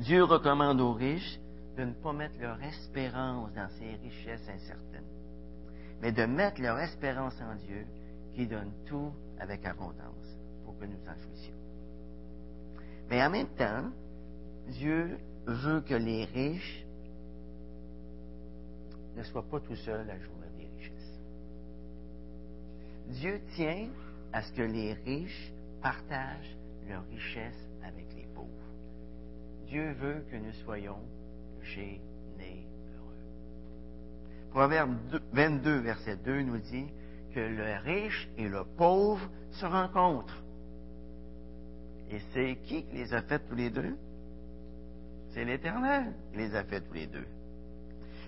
Dieu 0.00 0.24
recommande 0.24 0.80
aux 0.80 0.94
riches 0.94 1.38
de 1.76 1.84
ne 1.84 1.92
pas 1.92 2.12
mettre 2.12 2.38
leur 2.40 2.62
espérance 2.62 3.52
dans 3.54 3.68
ces 3.78 3.94
richesses 3.96 4.48
incertaines, 4.48 5.04
mais 6.00 6.12
de 6.12 6.24
mettre 6.24 6.60
leur 6.60 6.78
espérance 6.78 7.40
en 7.40 7.54
Dieu 7.54 7.86
qui 8.34 8.46
donne 8.46 8.72
tout 8.86 9.12
avec 9.38 9.64
abondance 9.64 10.38
pour 10.64 10.78
que 10.78 10.84
nous 10.84 11.00
en 11.08 11.14
jouissions. 11.14 11.54
Mais 13.08 13.22
en 13.22 13.30
même 13.30 13.48
temps, 13.56 13.90
Dieu 14.68 15.18
veut 15.46 15.80
que 15.80 15.94
les 15.94 16.24
riches 16.26 16.84
ne 19.16 19.22
soient 19.24 19.48
pas 19.48 19.60
tout 19.60 19.76
seuls 19.76 20.08
à 20.08 20.18
jouer 20.18 20.32
des 20.58 20.66
richesses. 20.76 21.20
Dieu 23.08 23.40
tient 23.54 23.88
à 24.32 24.42
ce 24.42 24.52
que 24.52 24.62
les 24.62 24.94
riches 24.94 25.52
partagent 25.82 26.56
leurs 26.88 27.06
richesses 27.08 27.68
avec 27.84 28.06
les 28.14 28.26
pauvres. 28.34 28.48
Dieu 29.66 29.92
veut 29.92 30.24
que 30.30 30.36
nous 30.36 30.52
soyons 30.64 31.00
généreux. 31.62 32.00
Proverbe 34.50 34.96
22, 35.32 35.78
verset 35.80 36.16
2 36.16 36.42
nous 36.42 36.58
dit 36.58 36.86
que 37.34 37.40
le 37.40 37.78
riche 37.82 38.28
et 38.36 38.48
le 38.48 38.64
pauvre 38.76 39.28
se 39.52 39.64
rencontrent. 39.66 40.42
Et 42.10 42.20
c'est 42.32 42.56
qui 42.64 42.84
qui 42.84 42.96
les 42.96 43.14
a 43.14 43.22
fait 43.22 43.38
tous 43.48 43.54
les 43.54 43.70
deux? 43.70 43.96
C'est 45.30 45.44
l'Éternel 45.44 46.12
qui 46.30 46.38
les 46.38 46.54
a 46.54 46.64
fait 46.64 46.82
tous 46.82 46.92
les 46.92 47.06
deux. 47.06 47.26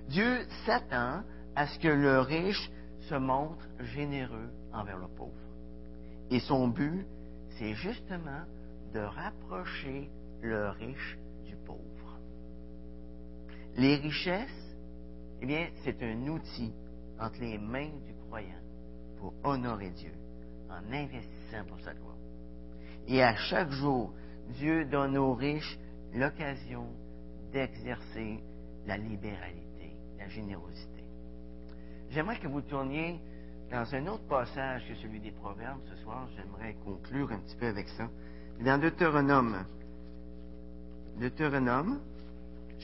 Dieu 0.09 0.47
s'attend 0.65 1.23
à 1.55 1.67
ce 1.67 1.79
que 1.79 1.89
le 1.89 2.21
riche 2.21 2.71
se 3.09 3.15
montre 3.15 3.67
généreux 3.81 4.51
envers 4.73 4.99
le 4.99 5.09
pauvre. 5.09 5.33
Et 6.31 6.41
son 6.41 6.69
but, 6.69 7.07
c'est 7.59 7.75
justement 7.75 8.45
de 8.95 9.01
rapprocher 9.01 10.09
le 10.41 10.71
riche. 10.71 11.19
Les 13.77 13.97
richesses, 13.97 14.77
eh 15.41 15.47
bien, 15.47 15.69
c'est 15.83 16.01
un 16.03 16.29
outil 16.29 16.73
entre 17.19 17.41
les 17.41 17.59
mains 17.59 17.91
du 18.07 18.15
croyant 18.27 18.61
pour 19.19 19.35
honorer 19.43 19.91
Dieu 19.91 20.13
en 20.71 20.93
investissant 20.93 21.65
pour 21.69 21.81
sa 21.81 21.93
gloire. 21.95 22.17
Et 23.09 23.23
à 23.23 23.35
chaque 23.35 23.71
jour, 23.71 24.13
Dieu 24.51 24.85
donne 24.85 25.17
aux 25.17 25.35
riches 25.35 25.79
l'occasion 26.15 26.87
d'exercer 27.53 28.41
la 28.87 28.97
libéralité, 28.97 29.97
la 30.19 30.29
générosité. 30.29 31.05
J'aimerais 32.11 32.39
que 32.39 32.47
vous 32.47 32.63
tourniez 32.63 33.21
dans 33.71 33.93
un 33.95 34.07
autre 34.07 34.27
passage 34.29 34.87
que 34.87 34.95
celui 34.97 35.19
des 35.21 35.33
Proverbes 35.33 35.81
ce 35.91 35.97
soir. 36.03 36.29
J'aimerais 36.37 36.75
conclure 36.85 37.33
un 37.33 37.39
petit 37.39 37.57
peu 37.57 37.67
avec 37.67 37.89
ça. 37.89 38.09
Dans 38.61 38.81
Deutéronome, 38.81 39.65
Deutéronome, 41.19 42.01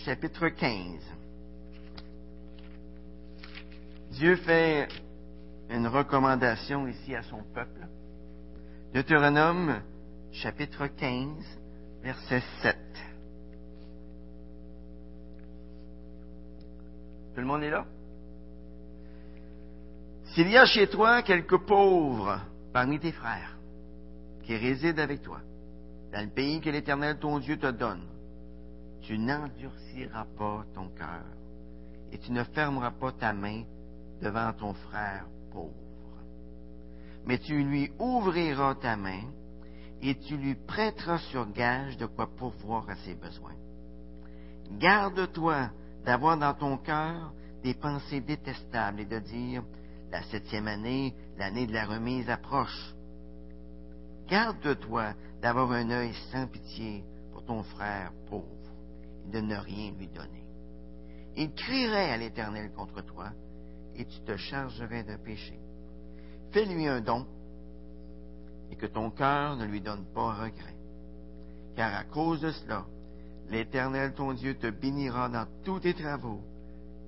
chapitre 0.05 0.49
15. 0.49 0.99
Dieu 4.13 4.37
fait 4.37 4.89
une 5.69 5.87
recommandation 5.87 6.87
ici 6.89 7.15
à 7.15 7.23
son 7.23 7.43
peuple. 7.55 7.87
Deutéronome, 8.95 9.83
chapitre 10.33 10.87
15, 10.87 11.29
verset 12.03 12.43
7. 12.63 12.77
Tout 17.35 17.41
le 17.41 17.47
monde 17.47 17.63
est 17.63 17.71
là? 17.71 17.85
S'il 20.35 20.49
y 20.49 20.57
a 20.57 20.65
chez 20.65 20.89
toi 20.89 21.23
quelques 21.23 21.59
pauvres 21.59 22.41
parmi 22.73 22.99
tes 22.99 23.13
frères 23.13 23.57
qui 24.45 24.57
résident 24.57 25.03
avec 25.03 25.23
toi, 25.23 25.41
dans 26.13 26.23
le 26.23 26.31
pays 26.31 26.61
que 26.61 26.71
l'Éternel 26.71 27.19
ton 27.19 27.39
Dieu 27.39 27.59
te 27.59 27.71
donne, 27.71 28.03
tu 29.03 29.19
n'endurciras 29.19 30.27
pas 30.37 30.65
ton 30.75 30.89
cœur 30.89 31.25
et 32.13 32.19
tu 32.19 32.33
ne 32.33 32.45
fermeras 32.45 32.91
pas 32.91 33.13
ta 33.13 33.33
main 33.33 33.63
devant 34.21 34.53
ton 34.53 34.75
frère 34.75 35.27
pauvre. 35.53 35.75
Mais 37.27 37.39
tu 37.39 37.63
lui 37.63 37.91
ouvriras 37.99 38.75
ta 38.77 38.97
main 38.97 39.23
et 40.03 40.19
tu 40.19 40.37
lui 40.37 40.55
prêteras 40.55 41.19
sur 41.31 41.51
gage 41.53 41.97
de 41.97 42.07
quoi 42.07 42.27
pourvoir 42.27 42.89
à 42.89 42.97
ses 42.97 43.15
besoins. 43.15 43.57
Garde-toi 44.79 45.71
d'avoir 46.05 46.39
dans 46.39 46.55
ton 46.55 46.79
cœur 46.79 47.33
des 47.63 47.75
pensées 47.75 48.21
détestables 48.21 49.01
et 49.01 49.07
de 49.07 49.19
dire, 49.19 49.63
la 50.11 50.23
septième 50.25 50.67
année, 50.67 51.15
l'année 51.39 51.67
de 51.67 51.73
la 51.73 51.85
remise 51.85 52.29
approche. 52.31 52.95
Garde-toi 54.29 55.13
d'avoir 55.43 55.73
un 55.73 55.91
œil 55.91 56.15
sans 56.33 56.47
pitié 56.47 57.05
pour 57.33 57.45
ton 57.45 57.63
frère 57.63 58.13
pauvre 58.29 58.60
de 59.31 59.41
ne 59.41 59.57
rien 59.57 59.93
lui 59.93 60.09
donner. 60.09 60.45
Il 61.37 61.53
crierait 61.55 62.11
à 62.11 62.17
l'Éternel 62.17 62.73
contre 62.73 63.03
toi 63.03 63.31
et 63.95 64.05
tu 64.05 64.21
te 64.21 64.37
chargerais 64.37 65.05
d'un 65.05 65.19
péché. 65.19 65.59
Fais-lui 66.53 66.87
un 66.87 67.01
don 67.01 67.27
et 68.71 68.77
que 68.77 68.87
ton 68.87 69.11
cœur 69.11 69.57
ne 69.57 69.65
lui 69.65 69.81
donne 69.81 70.05
pas 70.15 70.35
regret. 70.35 70.77
Car 71.77 71.95
à 71.95 72.05
cause 72.05 72.41
de 72.41 72.51
cela, 72.51 72.85
l'Éternel 73.49 74.15
ton 74.15 74.33
Dieu 74.33 74.57
te 74.57 74.71
bénira 74.71 75.29
dans 75.29 75.47
tous 75.65 75.81
tes 75.81 75.95
travaux 75.95 76.43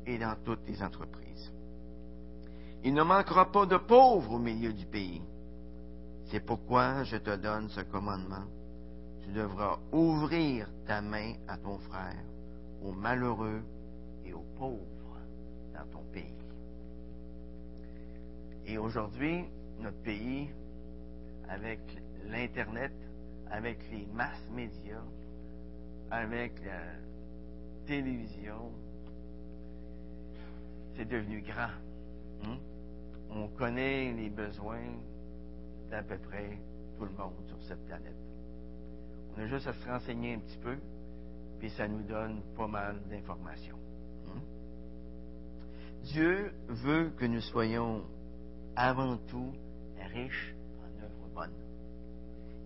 et 0.06 0.18
dans 0.18 0.36
toutes 0.44 0.64
tes 0.64 0.82
entreprises. 0.82 1.52
Il 2.84 2.94
ne 2.94 3.02
manquera 3.02 3.50
pas 3.50 3.66
de 3.66 3.76
pauvres 3.76 4.32
au 4.32 4.38
milieu 4.38 4.72
du 4.72 4.86
pays. 4.86 5.22
C'est 6.30 6.44
pourquoi 6.44 7.04
je 7.04 7.16
te 7.16 7.36
donne 7.36 7.68
ce 7.68 7.80
commandement. 7.82 8.44
Tu 9.32 9.38
devras 9.38 9.78
ouvrir 9.92 10.68
ta 10.86 11.00
main 11.00 11.32
à 11.48 11.56
ton 11.56 11.78
frère, 11.78 12.22
aux 12.84 12.92
malheureux 12.92 13.62
et 14.26 14.34
aux 14.34 14.44
pauvres 14.58 15.16
dans 15.72 15.86
ton 15.90 16.04
pays. 16.12 16.34
Et 18.66 18.76
aujourd'hui, 18.76 19.44
notre 19.80 19.96
pays, 20.02 20.50
avec 21.48 21.80
l'Internet, 22.26 22.92
avec 23.50 23.78
les 23.90 24.04
masses 24.12 24.50
médias, 24.50 25.00
avec 26.10 26.62
la 26.66 26.82
télévision, 27.86 28.70
c'est 30.94 31.08
devenu 31.08 31.40
grand. 31.40 31.72
Hein? 32.44 32.58
On 33.30 33.48
connaît 33.48 34.12
les 34.12 34.28
besoins 34.28 34.92
d'à 35.90 36.02
peu 36.02 36.18
près 36.18 36.58
tout 36.98 37.06
le 37.06 37.12
monde 37.12 37.46
sur 37.46 37.62
cette 37.62 37.82
planète. 37.86 38.12
On 39.36 39.40
a 39.40 39.46
juste 39.46 39.66
à 39.66 39.72
se 39.72 39.88
renseigner 39.88 40.34
un 40.34 40.38
petit 40.40 40.58
peu, 40.58 40.76
puis 41.58 41.70
ça 41.70 41.88
nous 41.88 42.02
donne 42.02 42.42
pas 42.56 42.66
mal 42.66 43.00
d'informations. 43.08 43.78
Hein? 44.28 44.40
Dieu 46.02 46.52
veut 46.68 47.10
que 47.16 47.24
nous 47.24 47.40
soyons 47.40 48.04
avant 48.76 49.16
tout 49.16 49.52
riches 50.12 50.54
en 50.80 51.04
œuvres 51.04 51.28
bonnes 51.34 51.62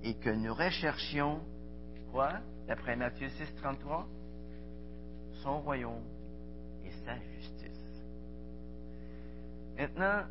et 0.03 0.15
que 0.15 0.31
nous 0.31 0.55
recherchions, 0.55 1.41
quoi, 2.11 2.41
d'après 2.67 2.97
Matthieu 2.97 3.29
6, 3.29 3.55
33, 3.57 4.09
son 5.43 5.61
royaume 5.61 6.05
et 6.85 6.91
sa 7.05 7.19
justice. 7.19 8.03
Maintenant, 9.77 10.25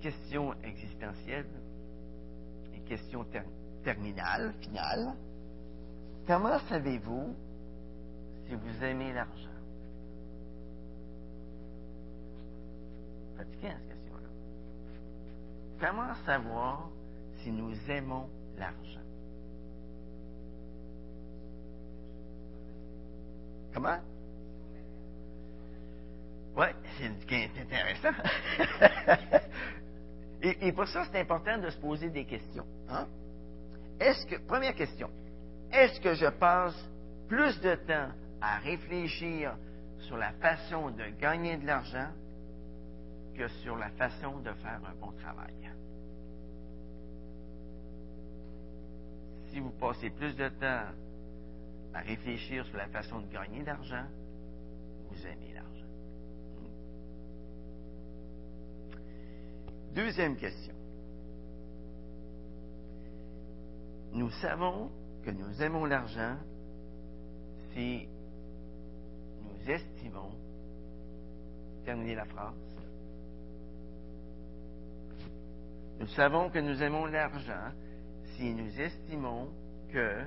question 0.00 0.54
existentielle 0.62 1.48
et 2.74 2.80
question 2.80 3.24
terminale, 3.82 4.52
finale. 4.60 5.14
Comment 6.26 6.58
savez-vous 6.68 7.34
si 8.46 8.54
vous 8.54 8.84
aimez 8.84 9.12
l'argent? 9.12 9.48
Fatigué, 13.36 13.68
cette 13.70 13.88
question-là. 13.88 14.28
Comment 15.80 16.14
savoir 16.26 16.90
si 17.42 17.50
nous 17.50 17.74
aimons 17.90 18.28
l'argent? 18.58 19.00
Comment? 23.72 23.98
Oui, 26.56 26.66
c'est 26.98 27.50
intéressant. 27.60 28.20
et, 30.42 30.66
et, 30.66 30.72
pour 30.72 30.88
ça, 30.88 31.04
c'est 31.10 31.20
important 31.20 31.58
de 31.58 31.70
se 31.70 31.78
poser 31.78 32.10
des 32.10 32.24
questions. 32.24 32.66
Hein? 32.88 33.06
Est-ce 34.00 34.26
que, 34.26 34.36
première 34.46 34.74
question, 34.74 35.10
est-ce 35.72 36.00
que 36.00 36.14
je 36.14 36.26
passe 36.26 36.76
plus 37.28 37.60
de 37.60 37.74
temps 37.74 38.10
à 38.40 38.58
réfléchir 38.58 39.56
sur 40.00 40.16
la 40.16 40.32
façon 40.32 40.90
de 40.90 41.04
gagner 41.20 41.56
de 41.56 41.66
l'argent 41.66 42.08
que 43.36 43.48
sur 43.48 43.76
la 43.76 43.90
façon 43.90 44.38
de 44.38 44.52
faire 44.52 44.80
un 44.84 44.94
bon 45.00 45.12
travail? 45.12 45.54
Si 49.50 49.60
vous 49.60 49.70
passez 49.70 50.10
plus 50.10 50.34
de 50.36 50.48
temps 50.48 50.84
à 51.94 52.00
réfléchir 52.00 52.64
sur 52.66 52.76
la 52.76 52.86
façon 52.88 53.20
de 53.20 53.32
gagner 53.32 53.60
de 53.60 53.66
l'argent, 53.66 54.04
vous 55.10 55.26
aimez 55.26 55.54
l'argent. 55.54 55.68
Deuxième 59.94 60.36
question. 60.36 60.77
Nous 64.12 64.30
savons 64.42 64.90
que 65.24 65.30
nous 65.30 65.62
aimons 65.62 65.84
l'argent 65.84 66.36
si 67.72 68.08
nous 69.42 69.70
estimons, 69.70 70.30
terminez 71.84 72.14
la 72.14 72.24
phrase, 72.24 72.54
nous 76.00 76.06
savons 76.08 76.48
que 76.48 76.58
nous 76.58 76.82
aimons 76.82 77.06
l'argent 77.06 77.72
si 78.36 78.54
nous 78.54 78.80
estimons 78.80 79.48
que 79.92 80.24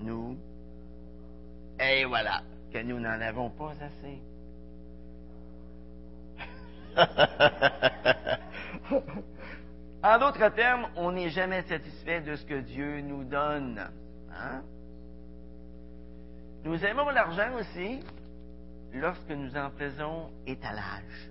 nous, 0.00 0.36
et 1.80 2.04
voilà, 2.04 2.42
que 2.72 2.82
nous 2.82 3.00
n'en 3.00 3.20
avons 3.20 3.50
pas 3.50 3.74
assez. 3.80 4.22
en 10.02 10.18
d'autres 10.18 10.48
termes, 10.54 10.86
on 10.96 11.12
n'est 11.12 11.30
jamais 11.30 11.62
satisfait 11.62 12.20
de 12.20 12.36
ce 12.36 12.44
que 12.44 12.60
Dieu 12.60 13.00
nous 13.00 13.24
donne. 13.24 13.80
Hein? 14.32 14.62
Nous 16.64 16.84
aimons 16.84 17.08
l'argent 17.10 17.54
aussi 17.58 18.00
lorsque 18.94 19.30
nous 19.30 19.56
en 19.56 19.70
faisons 19.70 20.30
étalage. 20.46 21.30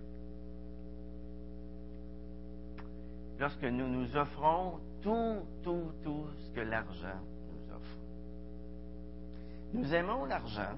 Lorsque 3.40 3.64
nous 3.64 3.88
nous 3.88 4.18
offrons 4.18 4.80
tout, 5.02 5.46
tout, 5.64 5.92
tout 6.04 6.28
ce 6.46 6.52
que 6.52 6.62
l'argent 6.62 7.20
nous 7.52 7.74
offre. 7.74 7.98
Nous 9.74 9.94
aimons 9.94 10.26
l'argent 10.26 10.76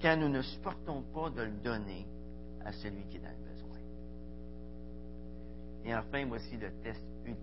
quand 0.00 0.16
nous 0.16 0.28
ne 0.28 0.40
supportons 0.40 1.02
pas 1.12 1.28
de 1.30 1.42
le 1.42 1.62
donner 1.62 2.06
à 2.64 2.72
celui 2.72 3.04
qui 3.10 3.16
est 3.16 3.20
dans 3.20 3.28
le. 3.28 3.49
Et 5.84 5.94
enfin, 5.94 6.26
voici 6.26 6.56
le 6.56 6.70
test 6.82 7.02
ultime. 7.24 7.40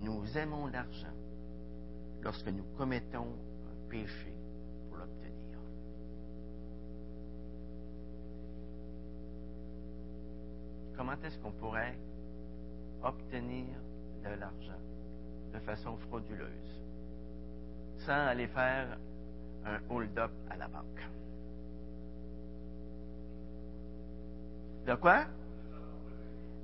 Nous 0.00 0.36
aimons 0.36 0.66
l'argent 0.66 1.14
lorsque 2.22 2.48
nous 2.48 2.64
commettons 2.76 3.26
un 3.26 3.88
péché 3.88 4.32
pour 4.88 4.98
l'obtenir. 4.98 5.58
Comment 10.96 11.12
est-ce 11.22 11.38
qu'on 11.38 11.52
pourrait 11.52 11.96
obtenir 13.02 13.66
de 14.24 14.30
l'argent 14.30 14.80
de 15.52 15.58
façon 15.60 15.96
frauduleuse 16.08 16.80
sans 17.98 18.26
aller 18.26 18.46
faire 18.48 18.98
un 19.64 19.78
hold-up 19.90 20.32
à 20.50 20.56
la 20.56 20.68
banque? 20.68 21.02
De 24.86 24.94
quoi? 24.96 25.26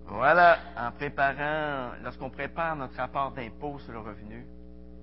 Voilà, 0.08 0.58
en 0.74 0.90
préparant, 0.92 1.92
lorsqu'on 2.02 2.30
prépare 2.30 2.74
notre 2.76 2.96
rapport 2.96 3.32
d'impôt 3.32 3.78
sur 3.80 3.92
le 3.92 3.98
revenu, 3.98 4.46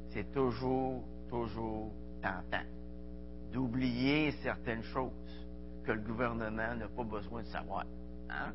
c'est 0.10 0.32
toujours, 0.34 1.04
toujours 1.30 1.92
tentant 2.22 2.66
d'oublier 3.54 4.32
certaines 4.42 4.84
choses 4.84 5.48
que 5.84 5.92
le 5.92 6.02
gouvernement 6.02 6.76
n'a 6.76 6.88
pas 6.88 7.04
besoin 7.04 7.44
de 7.44 7.48
savoir. 7.48 7.86
Hein? 8.30 8.52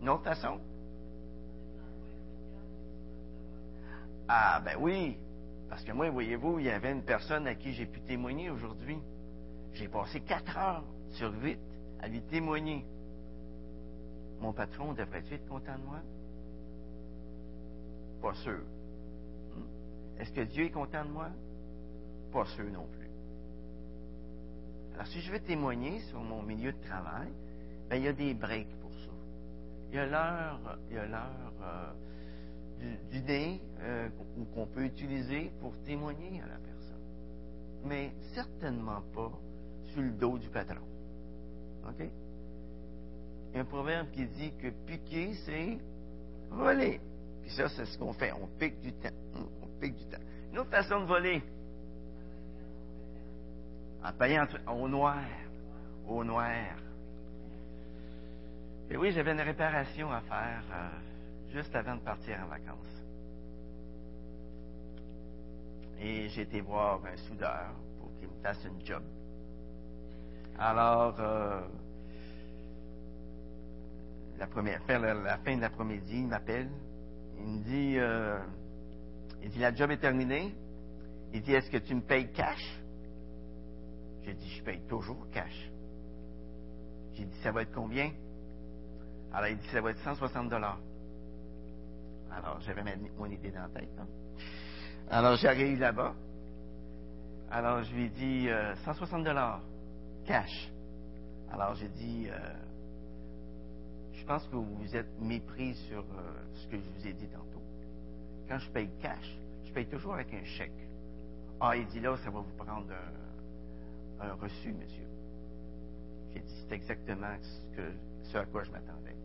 Une 0.00 0.08
autre 0.08 0.24
façon? 0.24 0.58
Ah, 4.26 4.60
ben 4.64 4.76
oui, 4.80 5.16
parce 5.68 5.84
que 5.84 5.92
moi, 5.92 6.10
voyez-vous, 6.10 6.58
il 6.58 6.66
y 6.66 6.70
avait 6.70 6.90
une 6.90 7.04
personne 7.04 7.46
à 7.46 7.54
qui 7.54 7.72
j'ai 7.72 7.86
pu 7.86 8.00
témoigner 8.00 8.50
aujourd'hui. 8.50 8.98
J'ai 9.74 9.86
passé 9.86 10.20
quatre 10.22 10.58
heures 10.58 10.84
sur 11.10 11.32
huit 11.40 11.60
à 12.00 12.08
lui 12.08 12.20
témoigner. 12.22 12.84
Mon 14.42 14.52
patron 14.52 14.92
devrait 14.92 15.22
être 15.30 15.46
content 15.46 15.78
de 15.78 15.84
moi? 15.84 16.00
Pas 18.20 18.34
sûr. 18.34 18.58
Hmm? 19.54 20.20
Est-ce 20.20 20.32
que 20.32 20.40
Dieu 20.40 20.64
est 20.64 20.70
content 20.70 21.04
de 21.04 21.10
moi? 21.10 21.28
Pas 22.32 22.44
sûr 22.46 22.64
non 22.64 22.88
plus. 22.88 23.08
Alors, 24.94 25.06
si 25.06 25.20
je 25.20 25.30
veux 25.30 25.38
témoigner 25.38 26.00
sur 26.10 26.18
mon 26.18 26.42
milieu 26.42 26.72
de 26.72 26.80
travail, 26.80 27.28
ben, 27.88 27.96
il 27.98 28.02
y 28.02 28.08
a 28.08 28.12
des 28.12 28.34
breaks 28.34 28.80
pour 28.80 28.92
ça. 28.92 29.12
Il 29.90 29.94
y 29.94 29.98
a 30.00 30.06
l'heure, 30.06 30.60
euh, 31.62 31.92
du, 32.80 33.20
dîner 33.20 33.62
euh, 33.82 34.08
qu'on 34.54 34.66
peut 34.66 34.84
utiliser 34.84 35.52
pour 35.60 35.80
témoigner 35.84 36.42
à 36.42 36.48
la 36.48 36.58
personne. 36.58 37.04
Mais 37.84 38.12
certainement 38.34 39.02
pas 39.14 39.30
sur 39.92 40.02
le 40.02 40.10
dos 40.10 40.36
du 40.36 40.48
patron. 40.48 40.82
OK? 41.88 42.08
Il 43.52 43.56
y 43.56 43.58
a 43.58 43.62
un 43.62 43.66
proverbe 43.66 44.10
qui 44.12 44.24
dit 44.24 44.52
que 44.56 44.68
piquer, 44.86 45.34
c'est 45.44 45.78
voler. 46.48 47.00
Puis 47.42 47.50
ça, 47.50 47.68
c'est 47.68 47.84
ce 47.84 47.98
qu'on 47.98 48.14
fait. 48.14 48.32
On 48.32 48.46
pique 48.58 48.80
du 48.80 48.94
temps. 48.94 49.10
On 49.62 49.66
pique 49.78 49.94
du 49.94 50.04
temps. 50.06 50.22
Une 50.50 50.58
autre 50.60 50.70
façon 50.70 51.00
de 51.00 51.04
voler. 51.04 51.42
En 54.02 54.12
payant 54.12 54.46
au 54.68 54.88
noir. 54.88 55.22
Au 56.08 56.24
noir. 56.24 56.48
Et 58.90 58.96
oui, 58.96 59.12
j'avais 59.12 59.32
une 59.32 59.40
réparation 59.40 60.10
à 60.10 60.22
faire 60.22 60.62
euh, 60.72 61.52
juste 61.52 61.74
avant 61.76 61.96
de 61.96 62.00
partir 62.00 62.38
en 62.42 62.46
vacances. 62.46 63.04
Et 66.00 66.28
j'ai 66.30 66.42
été 66.42 66.62
voir 66.62 67.00
un 67.04 67.16
soudeur 67.28 67.70
pour 68.00 68.10
qu'il 68.18 68.28
me 68.28 68.42
fasse 68.42 68.64
une 68.64 68.84
job. 68.84 69.02
Alors, 70.58 71.14
euh, 71.20 71.60
la, 74.42 75.38
fin 75.38 75.56
de 75.56 75.60
l'après-midi, 75.60 76.18
il 76.18 76.28
m'appelle. 76.28 76.70
Il 77.38 77.46
me 77.46 77.62
dit, 77.64 77.98
euh, 77.98 78.38
dit, 79.44 79.58
la 79.58 79.74
job 79.74 79.90
est 79.90 79.98
terminée. 79.98 80.54
Il 81.32 81.42
dit, 81.42 81.52
est-ce 81.52 81.70
que 81.70 81.78
tu 81.78 81.94
me 81.94 82.02
payes 82.02 82.30
cash? 82.32 82.80
J'ai 84.24 84.34
dit, 84.34 84.48
je 84.50 84.62
paye 84.62 84.80
toujours 84.88 85.28
cash. 85.30 85.70
J'ai 87.14 87.24
dit, 87.24 87.38
ça 87.42 87.52
va 87.52 87.62
être 87.62 87.72
combien? 87.74 88.10
Alors, 89.32 89.48
il 89.48 89.56
dit, 89.56 89.68
ça 89.68 89.80
va 89.80 89.90
être 89.90 90.02
160 90.02 90.48
dollars. 90.48 90.78
Alors, 92.30 92.60
j'avais 92.60 92.82
mon 93.18 93.26
idée 93.26 93.50
dans 93.50 93.62
la 93.62 93.68
tête. 93.68 93.88
Hein. 93.98 94.06
Alors, 95.10 95.36
j'arrive 95.36 95.78
là-bas. 95.78 96.14
Alors, 97.50 97.82
je 97.82 97.94
lui 97.94 98.04
ai 98.04 98.08
dit, 98.08 98.48
160 98.84 99.20
euh, 99.20 99.24
dollars 99.24 99.60
cash. 100.24 100.70
Alors 101.52 101.74
j'ai 101.74 101.88
dit, 101.88 102.28
euh, 102.30 102.38
je 104.22 104.26
pense 104.28 104.46
que 104.46 104.54
vous 104.54 104.96
êtes 104.96 105.20
mépris 105.20 105.74
sur 105.88 105.98
euh, 105.98 106.44
ce 106.54 106.68
que 106.68 106.78
je 106.78 106.88
vous 106.90 107.06
ai 107.08 107.12
dit 107.12 107.26
tantôt. 107.26 107.60
Quand 108.48 108.56
je 108.56 108.70
paye 108.70 108.88
cash, 109.00 109.36
je 109.64 109.72
paye 109.72 109.86
toujours 109.86 110.14
avec 110.14 110.32
un 110.32 110.44
chèque. 110.44 110.88
Ah, 111.60 111.76
il 111.76 111.86
dit 111.86 111.98
là, 111.98 112.16
ça 112.18 112.30
va 112.30 112.38
vous 112.38 112.56
prendre 112.56 112.92
un, 114.20 114.32
reçu, 114.34 114.72
monsieur. 114.72 115.08
J'ai 116.32 116.38
dit, 116.38 116.54
c'est 116.68 116.76
exactement 116.76 117.34
ce 118.22 118.38
à 118.38 118.46
quoi 118.46 118.62
je 118.62 118.70
m'attendais. 118.70 119.16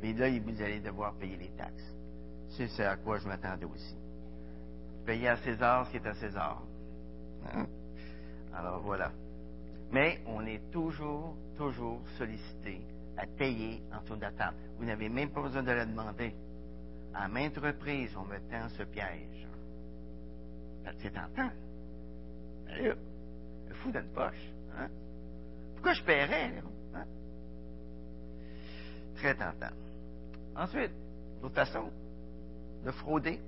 Mais 0.00 0.12
là, 0.12 0.30
vous 0.38 0.62
allez 0.62 0.78
devoir 0.78 1.14
payer 1.14 1.36
les 1.36 1.50
taxes. 1.56 1.92
C'est 2.50 2.68
ce 2.68 2.82
à 2.82 2.96
quoi 2.96 3.18
je 3.18 3.26
m'attendais 3.26 3.66
aussi. 3.66 3.96
Payer 5.04 5.30
à 5.30 5.36
César 5.38 5.84
ce 5.86 5.90
qui 5.90 5.96
est 5.96 6.06
à 6.06 6.14
César. 6.14 6.62
Hein? 7.52 7.66
Alors 8.54 8.80
voilà. 8.82 9.10
Mais 9.90 10.20
on 10.28 10.46
est 10.46 10.70
toujours, 10.70 11.34
toujours 11.56 12.00
sollicité 12.16 12.80
à 13.16 13.26
payer 13.26 13.82
en 13.92 14.02
dessous 14.02 14.16
de 14.16 14.26
Vous 14.78 14.84
n'avez 14.84 15.08
même 15.08 15.30
pas 15.30 15.42
besoin 15.42 15.62
de 15.62 15.72
le 15.72 15.86
demander. 15.86 16.34
À 17.14 17.28
maintes 17.28 17.56
reprises, 17.58 18.14
on 18.16 18.24
me 18.24 18.38
tend 18.50 18.68
ce 18.70 18.82
piège. 18.82 19.46
C'est 20.98 21.12
tentant. 21.12 21.50
Allez, 22.68 22.92
le 23.68 23.74
fou 23.74 23.92
d'une 23.92 24.12
poche. 24.12 24.52
Hein? 24.76 24.88
Pourquoi 25.74 25.94
je 25.94 26.02
paierais? 26.02 26.62
Hein? 26.94 27.04
Très 29.16 29.34
tentant. 29.34 29.74
Ensuite, 30.56 30.92
d'autre 31.40 31.54
façon 31.54 31.90
de 32.84 32.90
frauder. 32.90 33.40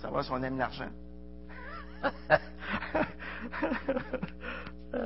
Savoir 0.00 0.24
si 0.24 0.32
on 0.32 0.42
aime 0.42 0.58
l'argent. 0.58 0.90
Oui, 4.92 4.98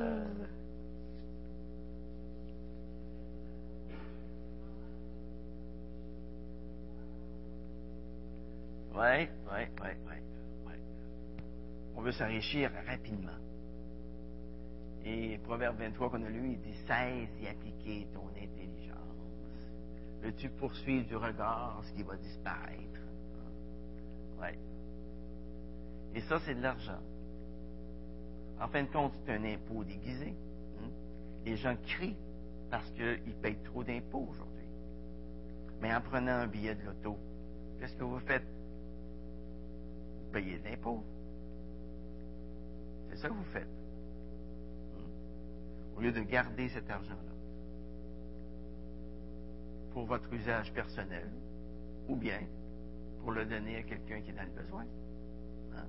oui, 9.51 9.61
oui, 9.81 9.89
oui. 10.65 10.73
On 11.95 12.01
veut 12.01 12.11
s'enrichir 12.11 12.71
rapidement. 12.85 13.29
Et 15.05 15.37
Proverbe 15.43 15.77
23 15.77 16.09
qu'on 16.09 16.23
a 16.23 16.29
lu, 16.29 16.51
il 16.51 16.61
dit 16.61 16.75
Cesse 16.85 17.29
y 17.39 17.47
appliquer 17.47 18.07
ton 18.13 18.27
intelligence. 18.29 18.97
Veux-tu 20.21 20.49
poursuivre 20.49 21.07
du 21.07 21.15
regard 21.15 21.81
ce 21.85 21.93
qui 21.93 22.03
va 22.03 22.17
disparaître? 22.17 23.01
Oui. 24.41 24.49
Et 26.15 26.21
ça, 26.21 26.39
c'est 26.39 26.55
de 26.55 26.61
l'argent. 26.61 26.99
En 28.59 28.67
fin 28.67 28.83
de 28.83 28.89
compte, 28.89 29.13
c'est 29.25 29.33
un 29.33 29.43
impôt 29.43 29.83
déguisé. 29.83 30.35
Hein. 30.79 30.89
Les 31.45 31.55
gens 31.57 31.75
crient 31.85 32.17
parce 32.69 32.89
qu'ils 32.91 33.35
payent 33.41 33.61
trop 33.63 33.83
d'impôts 33.83 34.27
aujourd'hui. 34.29 34.65
Mais 35.81 35.93
en 35.93 36.01
prenant 36.01 36.31
un 36.31 36.47
billet 36.47 36.75
de 36.75 36.83
loto, 36.83 37.17
Qu'est-ce 37.79 37.95
que 37.95 38.03
vous 38.03 38.19
faites? 38.19 38.43
Vous 38.43 40.31
payez 40.31 40.57
de 40.57 40.63
l'impôt. 40.63 41.03
C'est 43.09 43.17
ça 43.17 43.29
que 43.29 43.33
vous 43.33 43.43
faites. 43.45 43.69
Au 45.95 46.01
lieu 46.01 46.11
de 46.11 46.21
garder 46.21 46.69
cet 46.69 46.89
argent-là 46.89 47.33
pour 49.93 50.05
votre 50.05 50.31
usage 50.31 50.71
personnel 50.73 51.27
ou 52.07 52.15
bien 52.15 52.39
pour 53.19 53.31
le 53.31 53.45
donner 53.45 53.77
à 53.77 53.83
quelqu'un 53.83 54.21
qui 54.21 54.29
est 54.29 54.33
dans 54.33 54.43
le 54.43 54.61
besoin. 54.61 54.85
Hein? 55.75 55.87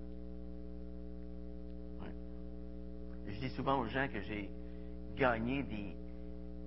Je 3.38 3.46
dis 3.46 3.54
souvent 3.54 3.78
aux 3.78 3.86
gens 3.86 4.08
que 4.12 4.20
j'ai 4.22 4.50
gagné 5.16 5.62
des, 5.62 5.94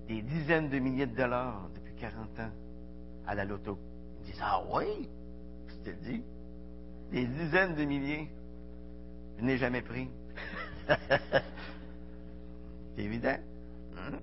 des 0.08 0.22
dizaines 0.22 0.70
de 0.70 0.80
milliers 0.80 1.06
de 1.06 1.16
dollars 1.16 1.70
depuis 1.76 1.94
40 1.96 2.40
ans 2.40 2.52
à 3.28 3.36
la 3.36 3.44
loto. 3.44 3.78
Ils 4.16 4.22
me 4.22 4.26
disent 4.32 4.42
Ah 4.42 4.64
oui? 4.74 5.10
Je 5.68 5.76
te 5.84 5.90
le 5.90 5.96
dis. 5.98 6.24
Des 7.12 7.26
dizaines 7.26 7.76
de 7.76 7.84
milliers. 7.84 8.30
Je 9.38 9.44
n'ai 9.44 9.58
jamais 9.58 9.82
pris. 9.82 10.08
C'est 12.96 13.04
évident. 13.04 13.38
Hein? 13.98 14.20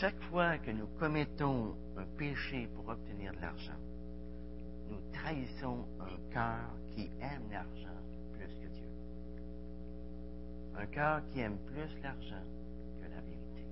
Chaque 0.00 0.20
fois 0.30 0.58
que 0.58 0.72
nous 0.72 0.88
commettons 0.98 1.76
un 1.96 2.04
péché 2.16 2.68
pour 2.74 2.88
obtenir 2.88 3.32
de 3.34 3.40
l'argent, 3.40 3.78
nous 4.90 4.98
trahissons 5.12 5.86
un 6.00 6.32
cœur 6.32 6.70
qui 6.96 7.08
aime 7.20 7.48
l'argent. 7.52 7.88
Un 10.78 10.86
cœur 10.86 11.22
qui 11.32 11.40
aime 11.40 11.58
plus 11.66 12.02
l'argent 12.02 12.44
que 13.02 13.08
la 13.10 13.20
vérité. 13.20 13.66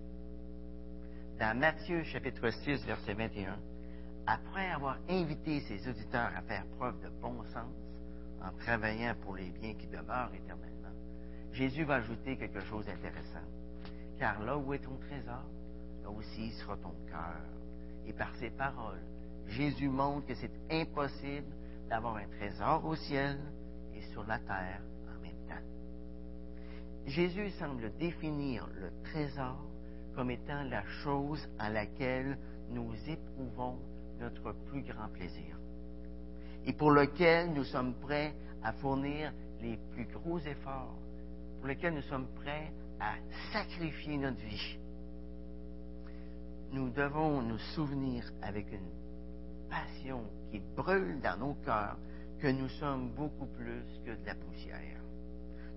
Dans 1.38 1.56
Matthieu 1.56 2.02
chapitre 2.02 2.50
6, 2.50 2.84
verset 2.84 3.14
21, 3.14 3.56
après 4.26 4.68
avoir 4.72 4.98
invité 5.08 5.60
ses 5.60 5.88
auditeurs 5.88 6.32
à 6.36 6.42
faire 6.42 6.66
preuve 6.76 7.00
de 7.00 7.08
bon 7.20 7.44
sens 7.44 7.72
en 8.42 8.50
travaillant 8.58 9.14
pour 9.22 9.36
les 9.36 9.50
biens 9.50 9.74
qui 9.74 9.86
demeurent 9.86 10.34
éternellement, 10.34 10.90
Jésus 11.52 11.84
va 11.84 11.96
ajouter 11.96 12.36
quelque 12.36 12.60
chose 12.62 12.86
d'intéressant. 12.86 13.46
Car 14.18 14.42
là 14.42 14.58
où 14.58 14.74
est 14.74 14.80
ton 14.80 14.96
trésor, 14.96 15.44
là 16.02 16.10
aussi 16.10 16.50
sera 16.54 16.76
ton 16.76 16.94
cœur. 17.08 17.40
Et 18.04 18.12
par 18.14 18.34
ces 18.34 18.50
paroles, 18.50 19.02
Jésus 19.46 19.88
montre 19.88 20.26
que 20.26 20.34
c'est 20.34 20.50
impossible 20.72 21.54
d'avoir 21.88 22.16
un 22.16 22.26
trésor 22.36 22.84
au 22.84 22.96
ciel 22.96 23.38
et 23.94 24.02
sur 24.10 24.26
la 24.26 24.40
terre 24.40 24.80
en 25.08 25.20
même 25.20 25.46
temps. 25.48 25.85
Jésus 27.06 27.50
semble 27.50 27.92
définir 27.98 28.68
le 28.80 28.90
trésor 29.04 29.56
comme 30.14 30.30
étant 30.30 30.64
la 30.64 30.84
chose 31.02 31.48
en 31.60 31.68
laquelle 31.68 32.36
nous 32.70 32.92
éprouvons 33.08 33.78
notre 34.18 34.52
plus 34.66 34.82
grand 34.82 35.08
plaisir 35.08 35.56
et 36.66 36.72
pour 36.72 36.90
lequel 36.90 37.52
nous 37.52 37.64
sommes 37.64 37.94
prêts 37.94 38.34
à 38.62 38.72
fournir 38.72 39.32
les 39.62 39.78
plus 39.92 40.06
gros 40.06 40.38
efforts 40.40 40.96
pour 41.58 41.68
lesquels 41.68 41.94
nous 41.94 42.02
sommes 42.02 42.26
prêts 42.34 42.72
à 42.98 43.14
sacrifier 43.52 44.16
notre 44.16 44.40
vie. 44.40 44.78
Nous 46.72 46.90
devons 46.90 47.40
nous 47.42 47.58
souvenir 47.74 48.24
avec 48.42 48.66
une 48.72 49.70
passion 49.70 50.24
qui 50.50 50.60
brûle 50.74 51.20
dans 51.20 51.38
nos 51.38 51.54
cœurs 51.64 51.98
que 52.40 52.48
nous 52.48 52.68
sommes 52.68 53.10
beaucoup 53.10 53.46
plus 53.46 53.84
que 54.04 54.10
de 54.10 54.26
la 54.26 54.34
poussière. 54.34 55.05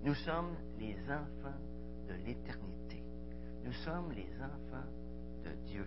Nous 0.02 0.14
sommes 0.14 0.56
les 0.78 0.96
enfants 1.04 1.58
de 2.08 2.14
l'éternité. 2.26 3.02
Nous 3.64 3.72
sommes 3.72 4.12
les 4.12 4.30
enfants 4.42 4.88
de 5.44 5.50
Dieu. 5.66 5.86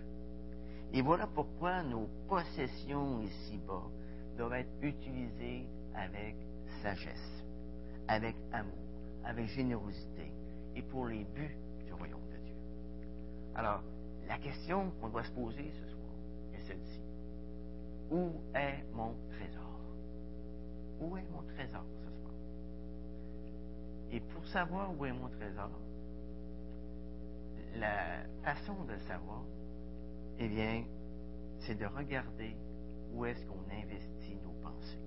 Et 0.92 1.02
voilà 1.02 1.26
pourquoi 1.26 1.82
nos 1.82 2.08
possessions 2.28 3.20
ici-bas 3.22 3.90
doivent 4.36 4.54
être 4.54 4.82
utilisées 4.82 5.66
avec 5.94 6.36
sagesse, 6.82 7.44
avec 8.08 8.36
amour 8.52 8.84
avec 9.24 9.46
générosité 9.48 10.30
et 10.76 10.82
pour 10.82 11.06
les 11.06 11.24
buts 11.24 11.56
du 11.86 11.92
royaume 11.92 12.28
de 12.30 12.36
Dieu. 12.44 12.54
Alors, 13.54 13.82
la 14.28 14.38
question 14.38 14.90
qu'on 15.00 15.08
doit 15.08 15.24
se 15.24 15.32
poser 15.32 15.70
ce 15.72 15.88
soir 15.88 16.12
est 16.54 16.60
celle-ci. 16.66 17.00
Où 18.10 18.32
est 18.54 18.84
mon 18.92 19.14
trésor? 19.30 19.80
Où 21.00 21.16
est 21.16 21.24
mon 21.32 21.42
trésor 21.54 21.84
ce 21.88 22.04
soir? 22.04 22.13
Et 24.14 24.20
pour 24.20 24.46
savoir 24.46 24.96
où 24.96 25.04
est 25.04 25.12
mon 25.12 25.28
trésor, 25.28 25.70
la 27.74 28.22
façon 28.44 28.84
de 28.84 28.96
savoir, 29.08 29.42
eh 30.38 30.46
bien, 30.46 30.84
c'est 31.58 31.74
de 31.74 31.84
regarder 31.84 32.54
où 33.12 33.24
est-ce 33.24 33.44
qu'on 33.46 33.64
investit 33.72 34.36
nos 34.36 34.52
pensées, 34.62 35.02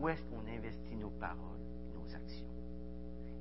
où 0.00 0.08
est-ce 0.08 0.22
qu'on 0.22 0.40
investit 0.40 0.96
nos 0.96 1.10
paroles, 1.10 1.60
nos 1.94 2.14
actions. 2.14 2.48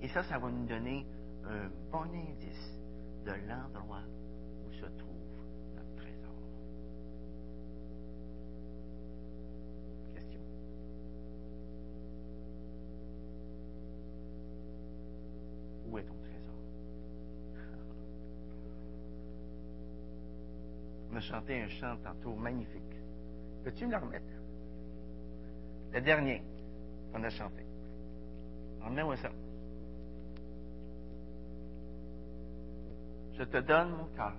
Et 0.02 0.10
ça, 0.10 0.22
ça 0.24 0.38
va 0.38 0.50
nous 0.50 0.66
donner 0.66 1.06
un 1.46 1.70
bon 1.90 2.04
indice 2.04 2.78
de 3.26 3.32
l'endroit 3.48 4.04
où 4.66 4.74
se 4.74 4.86
trouve 4.98 5.27
A 21.18 21.20
chanté 21.20 21.60
un 21.60 21.68
chant 21.68 21.98
tantôt 22.04 22.36
magnifique. 22.36 22.84
Peux-tu 23.64 23.88
me 23.88 23.92
le 23.92 23.98
remettre? 23.98 24.32
Le 25.92 26.00
dernier 26.00 26.44
qu'on 27.12 27.24
a 27.24 27.30
chanté. 27.32 27.66
Remets-moi 28.84 29.18
ça. 29.18 29.32
Je 33.34 33.44
te 33.46 33.58
donne 33.58 33.98
mon 33.98 34.06
cœur. 34.16 34.36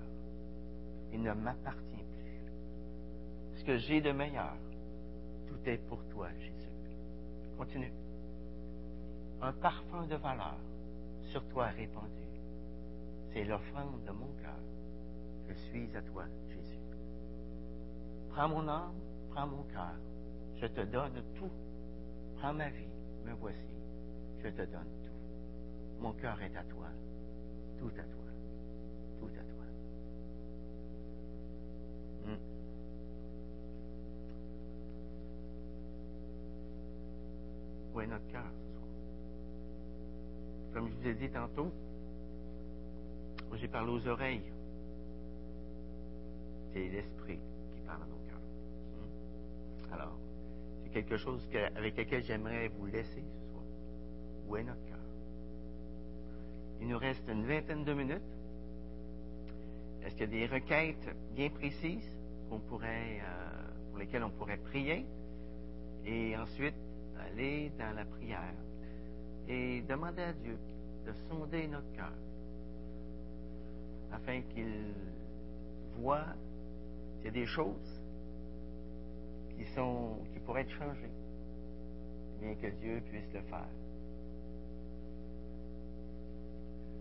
Il 1.12 1.20
ne 1.20 1.32
m'appartient 1.32 2.04
plus. 2.14 3.58
Ce 3.58 3.64
que 3.64 3.76
j'ai 3.78 4.00
de 4.00 4.12
meilleur, 4.12 4.54
tout 5.48 5.58
est 5.68 5.78
pour 5.88 6.04
toi, 6.10 6.28
Jésus. 6.38 6.70
Continue. 7.56 7.92
Un 9.42 9.52
parfum 9.52 10.06
de 10.06 10.14
valeur 10.14 10.58
sur 11.32 11.44
toi 11.48 11.66
répandu. 11.66 12.22
C'est 13.32 13.42
l'offrande 13.42 14.04
de 14.04 14.12
mon 14.12 14.28
cœur. 14.40 14.60
Je 15.48 15.54
suis 15.54 15.96
à 15.96 16.02
toi, 16.02 16.24
Jésus. 16.48 16.78
Prends 18.30 18.48
mon 18.48 18.68
âme, 18.68 18.94
prends 19.30 19.46
mon 19.46 19.62
cœur. 19.64 19.94
Je 20.60 20.66
te 20.66 20.80
donne 20.82 21.22
tout. 21.36 21.50
Prends 22.36 22.52
ma 22.52 22.68
vie, 22.68 22.92
me 23.24 23.32
voici. 23.34 23.58
Je 24.44 24.48
te 24.48 24.62
donne 24.62 24.92
tout. 25.04 26.00
Mon 26.00 26.12
cœur 26.12 26.40
est 26.42 26.56
à 26.56 26.62
toi, 26.64 26.86
tout 27.78 27.92
à 27.98 28.02
toi 28.02 28.18
tout 29.18 29.26
à 29.26 29.42
toi. 29.42 29.64
Hmm. 32.24 32.36
Où 37.94 38.00
est 38.00 38.06
notre 38.06 38.26
cœur 38.28 38.44
ce 38.52 38.72
soir? 38.72 38.88
Comme 40.72 40.88
je 40.88 40.94
vous 40.94 41.08
ai 41.08 41.14
dit 41.14 41.30
tantôt, 41.30 41.72
j'ai 43.54 43.68
parlé 43.68 43.92
aux 43.92 44.06
oreilles. 44.06 44.52
L'esprit 46.86 47.40
qui 47.74 47.80
parle 47.80 48.02
à 48.02 48.06
nos 48.06 48.18
cœurs. 48.28 48.38
Hmm? 48.94 49.92
Alors, 49.92 50.16
c'est 50.82 50.90
quelque 50.90 51.16
chose 51.16 51.46
avec 51.74 51.96
lequel 51.96 52.22
j'aimerais 52.22 52.68
vous 52.68 52.86
laisser 52.86 53.22
ce 53.22 53.50
soir. 53.50 53.64
Où 54.48 54.56
est 54.56 54.62
notre 54.62 54.84
cœur? 54.84 54.98
Il 56.80 56.88
nous 56.88 56.98
reste 56.98 57.26
une 57.28 57.44
vingtaine 57.44 57.84
de 57.84 57.92
minutes. 57.92 58.22
Est-ce 60.04 60.14
qu'il 60.14 60.32
y 60.32 60.44
a 60.44 60.46
des 60.48 60.54
requêtes 60.54 61.16
bien 61.34 61.50
précises 61.50 62.16
euh, 62.52 62.58
pour 63.90 63.98
lesquelles 63.98 64.22
on 64.22 64.30
pourrait 64.30 64.58
prier? 64.58 65.04
Et 66.06 66.36
ensuite 66.36 66.76
aller 67.18 67.70
dans 67.76 67.94
la 67.94 68.04
prière 68.04 68.54
et 69.48 69.82
demander 69.82 70.22
à 70.22 70.32
Dieu 70.32 70.56
de 71.04 71.12
sonder 71.28 71.66
notre 71.66 71.90
cœur 71.92 72.12
afin 74.12 74.40
qu'il 74.42 74.94
voit 75.98 76.26
y 77.28 77.38
a 77.38 77.44
des 77.44 77.46
choses 77.46 78.02
qui 79.56 79.64
sont 79.74 80.18
qui 80.32 80.40
pourraient 80.40 80.62
être 80.62 80.70
changées, 80.70 81.12
bien 82.40 82.54
que 82.54 82.68
Dieu 82.80 83.00
puisse 83.10 83.32
le 83.34 83.42
faire. 83.42 83.68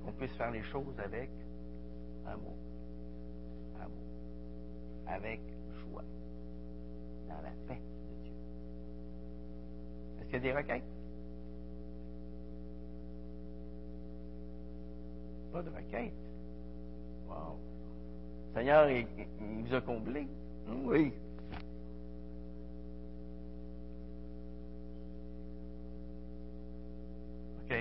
Qu'on 0.03 0.11
puisse 0.13 0.35
faire 0.35 0.51
les 0.51 0.63
choses 0.63 0.99
avec 0.99 1.29
amour 2.25 2.57
avec 5.07 5.39
joie, 5.79 6.03
dans 7.27 7.41
la 7.41 7.51
paix 7.67 7.79
de 7.79 8.23
Dieu. 8.23 8.33
Est-ce 10.19 10.25
qu'il 10.25 10.33
y 10.33 10.35
a 10.35 10.39
des 10.39 10.53
requêtes? 10.53 10.83
Pas 15.51 15.63
de 15.63 15.69
requêtes. 15.69 16.13
Wow. 17.27 17.57
Seigneur, 18.57 18.89
il, 18.89 19.05
il 19.39 19.67
vous 19.67 19.75
a 19.75 19.81
comblé. 19.81 20.27
Oui. 20.67 21.13
OK. 27.61 27.69
OK. 27.69 27.75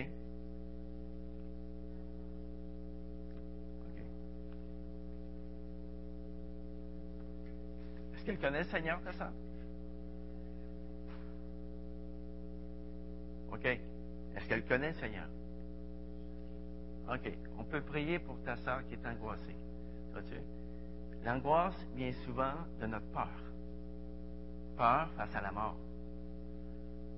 Est-ce 8.15 8.25
qu'elle 8.27 8.39
connaît 8.39 8.59
le 8.59 8.65
Seigneur, 8.65 9.01
Tessa? 9.01 9.33
OK. 13.51 13.65
Est-ce 13.65 14.47
qu'elle 14.47 14.67
connaît 14.67 14.93
Seigneur? 14.93 15.27
OK. 17.09 17.33
On 17.59 17.65
peut 17.65 17.81
prier 17.81 18.19
pour 18.19 18.39
ta 18.43 18.59
sœur 18.59 18.87
qui 18.87 18.93
est 18.93 19.07
angoissée. 19.07 19.57
Vois-tu? 20.13 20.35
L'angoisse 21.27 21.75
vient 21.97 22.13
souvent 22.25 22.55
de 22.81 22.87
notre 22.87 23.11
peur. 23.11 23.29
Peur 24.77 25.11
face 25.17 25.35
à 25.35 25.41
la 25.41 25.51
mort. 25.51 25.75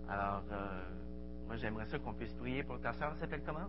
Alors, 0.09 0.43
euh, 0.51 0.83
moi, 1.47 1.57
j'aimerais 1.57 1.85
ça 1.85 1.99
qu'on 1.99 2.15
puisse 2.15 2.33
prier 2.33 2.63
pour 2.63 2.81
ta. 2.81 2.93
Elle 2.93 3.19
s'appelle 3.21 3.43
comment? 3.45 3.69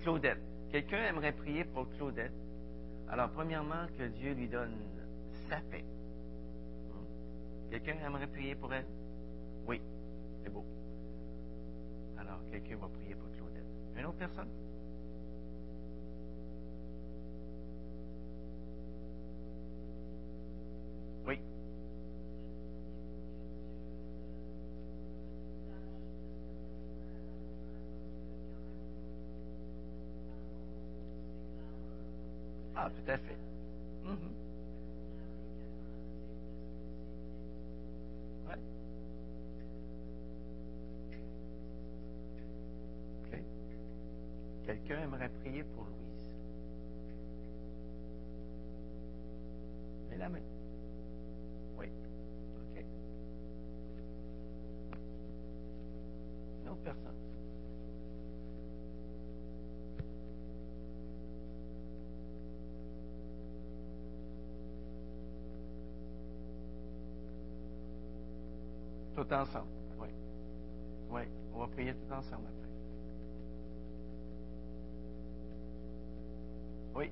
Claudette. 0.00 0.40
Quelqu'un 0.70 1.04
aimerait 1.04 1.32
prier 1.32 1.64
pour 1.64 1.86
Claudette. 1.90 2.32
Alors, 3.10 3.30
premièrement, 3.32 3.86
que 3.98 4.04
Dieu 4.04 4.32
lui 4.32 4.48
donne 4.48 4.78
sa 5.50 5.56
paix. 5.70 5.84
Hmm? 6.90 7.70
Quelqu'un 7.70 7.98
aimerait 7.98 8.28
prier 8.28 8.54
pour 8.54 8.72
elle? 8.72 8.86
Oui, 9.68 9.78
c'est 10.42 10.50
beau. 10.50 10.64
Alors, 12.16 12.40
quelqu'un 12.50 12.76
va 12.78 12.88
prier 12.88 13.14
pour 13.14 13.30
Claudette. 13.32 13.66
Une 13.94 14.06
autre 14.06 14.18
personne? 14.18 14.48
Ah, 32.86 32.90
tout 32.90 33.33
Tout 69.34 69.40
ensemble. 69.40 69.66
Oui. 69.98 70.08
Oui. 71.10 71.22
On 71.54 71.58
va 71.58 71.66
prier 71.66 71.92
tout 71.92 72.12
ensemble 72.12 72.46
après. 72.46 72.68
Oui. 76.94 77.10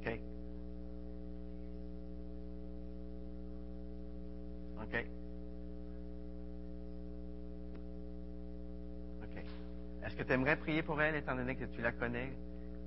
OK. 0.00 0.20
OK. 4.82 5.06
OK. 9.24 10.31
Est-ce 10.42 10.56
que 10.58 10.64
tu 10.64 10.70
aimerais 10.70 10.82
prier 10.82 10.82
pour 10.82 11.00
elle, 11.00 11.14
étant 11.14 11.36
donné 11.36 11.54
que 11.54 11.64
tu 11.66 11.80
la 11.82 11.92
connais? 11.92 12.32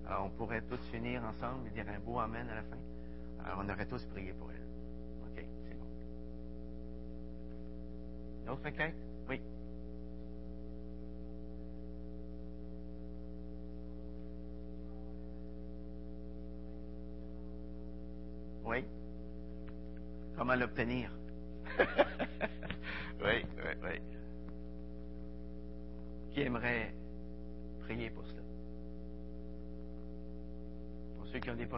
Alors, 0.08 0.26
on 0.26 0.30
pourrait 0.30 0.62
tous 0.64 0.80
finir 0.92 1.24
ensemble 1.24 1.68
et 1.68 1.70
dire 1.72 1.86
un 1.88 2.00
beau 2.00 2.20
Amen 2.20 2.48
à 2.50 2.56
la 2.56 2.64
fin. 2.64 2.78
Alors, 3.46 3.64
on 3.64 3.70
aurait 3.70 3.86
tous 3.86 4.04
prié 4.08 4.34
pour 4.34 4.52
elle. 4.52 4.62
OK, 5.24 5.46
c'est 5.64 5.76
bon. 5.76 5.86
Une 8.44 8.50
autre 8.50 8.66
requête? 8.66 8.96
Oui. 9.30 9.42
Oui. 18.66 18.86
Comment 20.36 20.56
l'obtenir? 20.56 21.15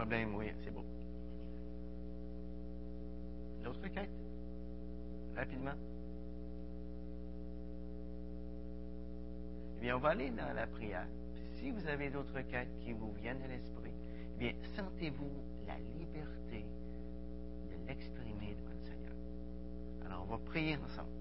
Problèmes, 0.08 0.36
oui, 0.36 0.46
c'est 0.64 0.74
beau. 0.74 0.86
D'autres 3.62 3.84
requêtes? 3.84 4.10
Rapidement. 5.36 5.74
Eh 9.76 9.82
bien, 9.82 9.98
on 9.98 10.00
va 10.00 10.10
aller 10.10 10.30
dans 10.30 10.54
la 10.56 10.66
prière. 10.66 11.08
Si 11.60 11.72
vous 11.72 11.86
avez 11.88 12.10
d'autres 12.10 12.34
requêtes 12.34 12.70
qui 12.86 12.94
vous 12.94 13.12
viennent 13.22 13.42
à 13.44 13.48
l'esprit, 13.48 13.92
eh 14.36 14.40
bien, 14.40 14.54
sentez-vous 14.78 15.30
la 15.68 15.78
liberté 16.00 16.66
de 17.70 17.88
l'exprimer 17.88 18.56
devant 18.56 18.80
le 18.80 18.86
Seigneur. 18.86 19.16
Alors, 20.06 20.24
on 20.24 20.32
va 20.32 20.38
prier 20.38 20.78
ensemble. 20.78 21.17